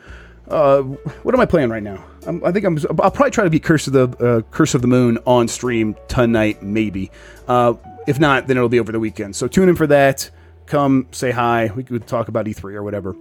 [0.48, 2.04] uh, what am I playing right now?
[2.26, 4.82] I'm, I think I'm, I'll probably try to be Curse of the, uh, Curse of
[4.82, 7.10] the Moon on stream tonight, maybe.
[7.48, 7.74] Uh,
[8.06, 9.34] if not, then it'll be over the weekend.
[9.34, 10.28] So tune in for that.
[10.66, 11.70] Come say hi.
[11.74, 13.16] We could talk about E3 or whatever.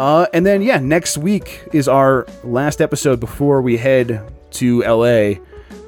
[0.00, 5.34] Uh, and then, yeah, next week is our last episode before we head to LA.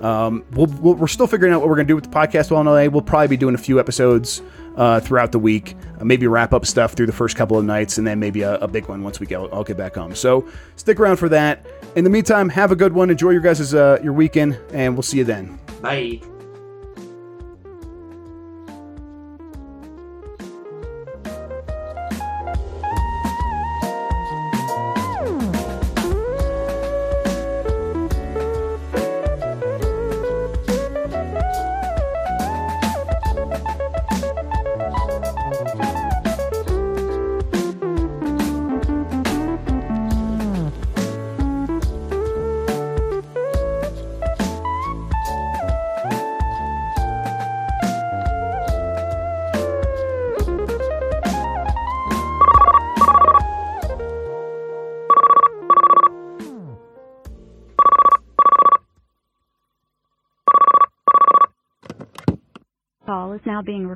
[0.06, 2.50] Um, we'll, we'll, we're still figuring out what we're going to do with the podcast
[2.50, 2.92] while in LA.
[2.92, 4.42] We'll probably be doing a few episodes
[4.76, 7.96] uh, throughout the week, uh, maybe wrap up stuff through the first couple of nights,
[7.96, 10.14] and then maybe a, a big one once we get, I'll get back home.
[10.14, 10.46] So
[10.76, 11.64] stick around for that.
[11.96, 13.08] In the meantime, have a good one.
[13.08, 15.58] Enjoy your guys' uh, your weekend, and we'll see you then.
[15.80, 16.20] Bye.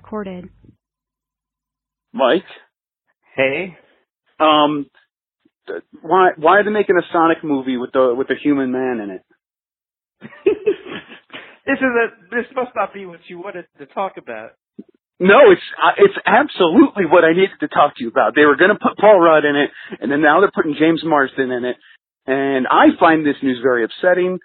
[0.07, 0.49] Recorded.
[2.13, 2.45] Mike,
[3.35, 3.77] Hey,
[4.41, 4.87] um,
[6.01, 9.11] why why are they making a Sonic movie with the with the human man in
[9.11, 9.23] it?
[11.67, 14.53] this is a this must not be what you wanted to talk about.
[15.19, 18.35] No, it's uh, it's absolutely what I needed to talk to you about.
[18.35, 21.03] They were going to put Paul Rudd in it, and then now they're putting James
[21.05, 21.77] Marsden in it,
[22.27, 24.39] and I find this news very upsetting.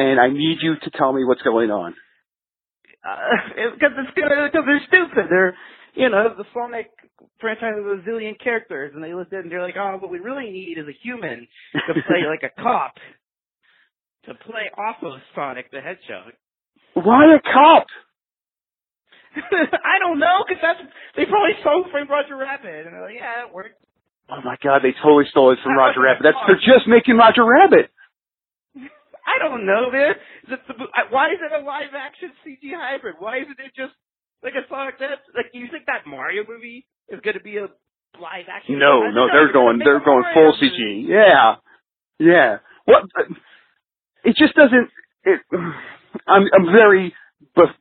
[0.00, 1.96] And I need you to tell me what's going on.
[3.08, 5.26] Uh, because it's because they're stupid.
[5.30, 5.56] They're
[5.94, 6.90] you know the Sonic
[7.40, 10.10] franchise has a zillion characters, and they looked at it and they're like, oh, what
[10.10, 12.94] we really need is a human to play like a cop
[14.26, 16.32] to play off of Sonic the Hedgehog.
[16.94, 17.86] Why a cop?
[19.36, 20.80] I don't know, because that's
[21.16, 23.78] they probably stole it from Roger Rabbit, and they're like, yeah, that worked.
[24.28, 26.22] Oh my God, they totally stole it from Roger Rabbit.
[26.22, 27.88] That's they're just making Roger Rabbit.
[29.28, 30.16] I don't know, man.
[30.48, 30.74] Is it the,
[31.12, 33.16] why is it a live action CG hybrid?
[33.18, 33.92] Why isn't it just
[34.42, 37.68] like a Sonic that like do you think that Mario movie is gonna be a
[38.16, 38.78] live action.
[38.78, 40.72] No, no, know, they're going, they're going full movie.
[40.72, 41.08] CG.
[41.08, 41.56] Yeah,
[42.18, 42.58] yeah.
[42.84, 43.04] What?
[44.24, 44.88] It just doesn't.
[45.24, 45.40] It,
[46.26, 47.14] I'm, I'm very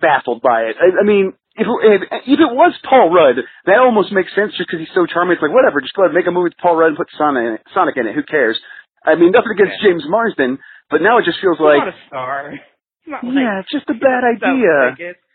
[0.02, 0.76] baffled by it.
[0.80, 4.70] I, I mean, if, if if it was Paul Rudd, that almost makes sense just
[4.70, 5.36] because he's so charming.
[5.36, 7.10] It's like whatever, just go ahead and make a movie with Paul Rudd and put
[7.18, 7.62] Sonic in it.
[7.74, 8.16] Sonic in it.
[8.16, 8.60] Who cares?
[9.06, 12.00] I mean, nothing against James Marsden, but now it just feels He's like, not a
[12.08, 12.52] star.
[12.52, 15.16] He's not yeah, it's just a bad idea.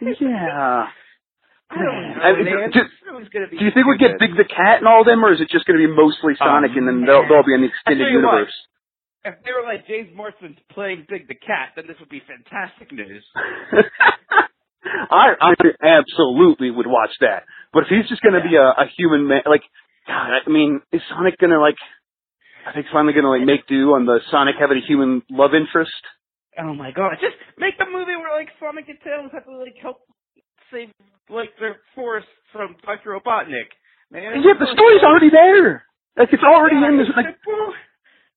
[0.00, 0.86] Yeah.
[1.72, 2.70] I don't know, I mean, man.
[2.70, 4.20] do- This movie's gonna be Do you think we get.
[4.20, 6.44] Big the Cat and all them, or is it just going to be mostly oh,
[6.44, 7.32] Sonic and then they'll, man.
[7.32, 8.44] they'll be in the I extended tell you what.
[8.44, 8.56] universe?
[9.24, 12.92] If they were like James Marsden playing Big the Cat, then this would be fantastic
[12.92, 13.24] news.
[15.10, 17.44] I, I absolutely would watch that.
[17.72, 19.62] But if he's just going to be a, a human man, like,
[20.06, 21.78] God, I mean, is Sonic going to like?
[22.66, 25.54] I think finally going to like make do on the Sonic having a human love
[25.54, 25.92] interest.
[26.58, 27.16] Oh my god!
[27.20, 30.00] Just make the movie where like Sonic and Tails have to like help
[30.70, 30.90] save
[31.30, 33.72] like their forest from Doctor Robotnik.
[34.10, 35.84] Man, Yeah, the story's already there.
[36.16, 37.08] Like it's already Yeah, in this.
[37.08, 37.36] it's Like.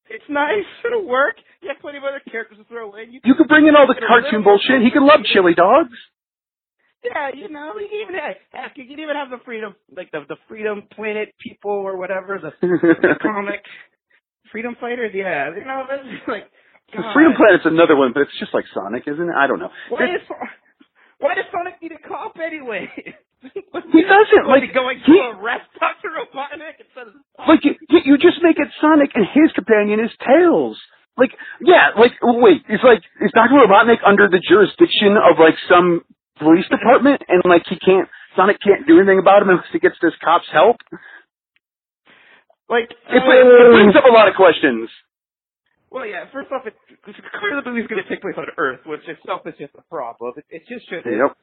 [0.08, 0.70] It's nice.
[0.86, 1.36] It'll work.
[1.62, 3.12] You have plenty of other characters to throw in.
[3.12, 4.82] you could bring in all the cartoon bullshit.
[4.86, 5.98] He could love chili dogs.
[7.04, 10.22] Yeah, you know, you can even have, you can even have the freedom, like the
[10.28, 13.62] the Freedom Planet people or whatever, the, the comic
[14.56, 15.12] Freedom Fighters.
[15.14, 16.48] Yeah, you know, that's just like.
[16.96, 17.12] God.
[17.12, 19.36] Freedom Planet's another one, but it's just like Sonic, isn't it?
[19.36, 19.74] I don't know.
[19.90, 20.24] Why is
[21.20, 22.88] why does Sonic need a cop anyway?
[23.46, 28.00] He doesn't, like, he going he- to arrest Doctor Robotnik instead of Like you, you
[28.04, 30.82] you just make it Sonic and his companion is Tails.
[31.16, 31.30] Like
[31.62, 36.02] yeah, like wait, it's like is Doctor Robotnik under the jurisdiction of like some
[36.42, 39.96] police department and like he can't Sonic can't do anything about him unless he gets
[40.02, 40.78] this cop's help?
[42.70, 42.90] Like?
[42.92, 44.90] It, uh, it brings up a lot of questions.
[45.92, 46.26] Well, yeah.
[46.34, 46.76] First off, it's
[47.08, 49.84] it's clear the movie's going to take place on Earth, which itself is just a
[49.90, 50.34] problem.
[50.38, 51.08] It, it just shouldn't.
[51.08, 51.38] Yep.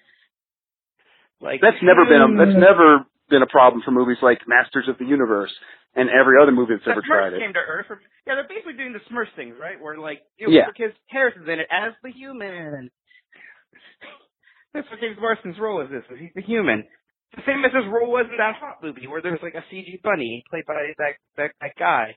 [1.40, 4.98] Like That's never been a that's never been a problem for movies like Masters of
[4.98, 5.50] the Universe
[5.96, 7.40] and every other movie that's The ever Smurfs tried it.
[7.40, 7.86] came to Earth.
[7.88, 9.80] From, yeah, they're basically doing the Smurfs thing, right?
[9.80, 10.70] Where like, you know, Yeah.
[10.70, 12.90] because Harrison's in it as the human.
[14.74, 15.88] That's what James Marsden's role is.
[15.90, 16.84] This he's the human.
[17.36, 19.64] The same as his role was in that Hop movie where there was like a
[19.72, 22.14] CG bunny played by that that, that guy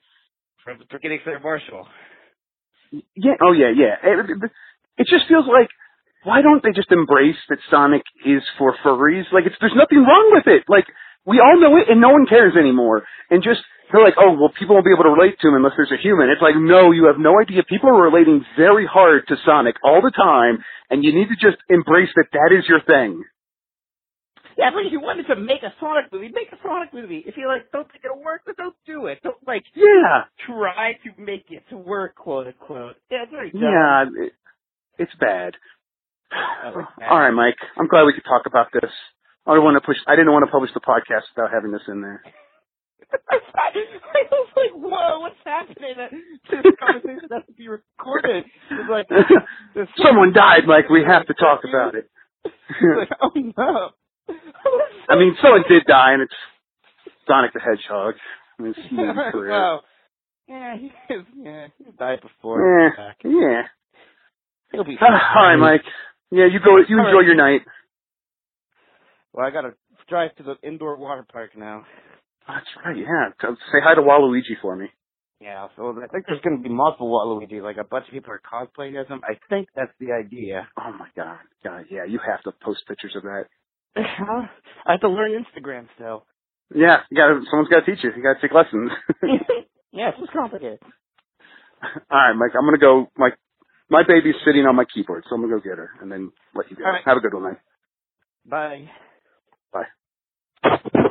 [0.63, 1.87] from Forgetting Sarah Marshall.
[3.15, 3.39] Yeah.
[3.39, 3.95] Oh yeah, yeah.
[4.03, 4.51] It, it,
[4.97, 5.69] it just feels like
[6.25, 9.31] why don't they just embrace that Sonic is for furries?
[9.31, 10.67] Like it's there's nothing wrong with it.
[10.67, 10.85] Like
[11.23, 13.03] we all know it and no one cares anymore.
[13.29, 13.61] And just
[13.93, 16.01] they're like, oh well, people won't be able to relate to him unless there's a
[16.01, 16.27] human.
[16.27, 17.63] It's like no, you have no idea.
[17.63, 20.59] People are relating very hard to Sonic all the time,
[20.89, 23.23] and you need to just embrace that that is your thing.
[24.57, 27.23] Yeah, but if you wanted to make a Sonic movie, make a Sonic movie.
[27.25, 29.19] If you like don't think it'll work, then don't do it.
[29.23, 30.23] Don't like Yeah.
[30.47, 32.95] try to make it to work, quote unquote.
[33.11, 33.61] Yeah, it's very dumb.
[33.61, 34.05] Yeah.
[34.25, 34.33] It,
[34.97, 35.55] it's bad.
[36.31, 37.09] Oh, it's bad.
[37.11, 37.59] All right, Mike.
[37.77, 38.91] I'm glad we could talk about this.
[39.45, 39.97] I don't want to push.
[40.07, 42.23] I didn't want to publish the podcast without having this in there.
[43.29, 43.37] I
[44.31, 45.95] was like, whoa, what's happening?
[46.49, 48.43] This conversation has to be recorded.
[48.71, 49.07] It's like,
[49.75, 50.89] this, Someone died, Mike.
[50.89, 52.09] We have to talk about it.
[52.81, 53.89] Like, oh no.
[54.29, 56.33] I mean, someone did die, and it's
[57.27, 58.15] Sonic the Hedgehog.
[58.59, 58.99] I mean, it's his
[59.31, 59.51] career.
[59.51, 59.83] well,
[60.47, 62.61] yeah, he is, yeah, he died before.
[62.61, 63.17] Yeah, back.
[63.23, 63.61] yeah.
[64.71, 65.81] He'll be all right, Mike.
[66.31, 66.77] Yeah, you go.
[66.87, 67.25] You All enjoy right.
[67.25, 67.61] your night.
[69.33, 69.73] Well, I gotta
[70.09, 71.83] drive to the indoor water park now.
[72.47, 72.95] That's right.
[72.97, 73.29] Yeah.
[73.41, 74.87] Say hi to Waluigi for me.
[75.41, 78.41] Yeah, so I think there's gonna be multiple Waluigi, like a bunch of people are
[78.41, 79.21] cosplaying as him.
[79.23, 80.67] I think that's the idea.
[80.79, 82.05] Oh my God, God, yeah.
[82.07, 83.45] You have to post pictures of that.
[83.95, 86.25] I have to learn Instagram still.
[86.73, 87.27] Yeah, you got.
[87.27, 88.11] to Someone's got to teach you.
[88.15, 88.91] You got to take lessons.
[89.91, 90.79] yeah, it's just complicated.
[91.83, 92.51] all right, Mike.
[92.57, 93.09] I'm gonna go.
[93.17, 93.29] My
[93.89, 96.69] my baby's sitting on my keyboard, so I'm gonna go get her and then let
[96.69, 96.83] you go.
[96.83, 97.01] Right.
[97.05, 97.61] Have a good one, Mike.
[98.45, 98.89] Bye.
[100.63, 101.01] Bye.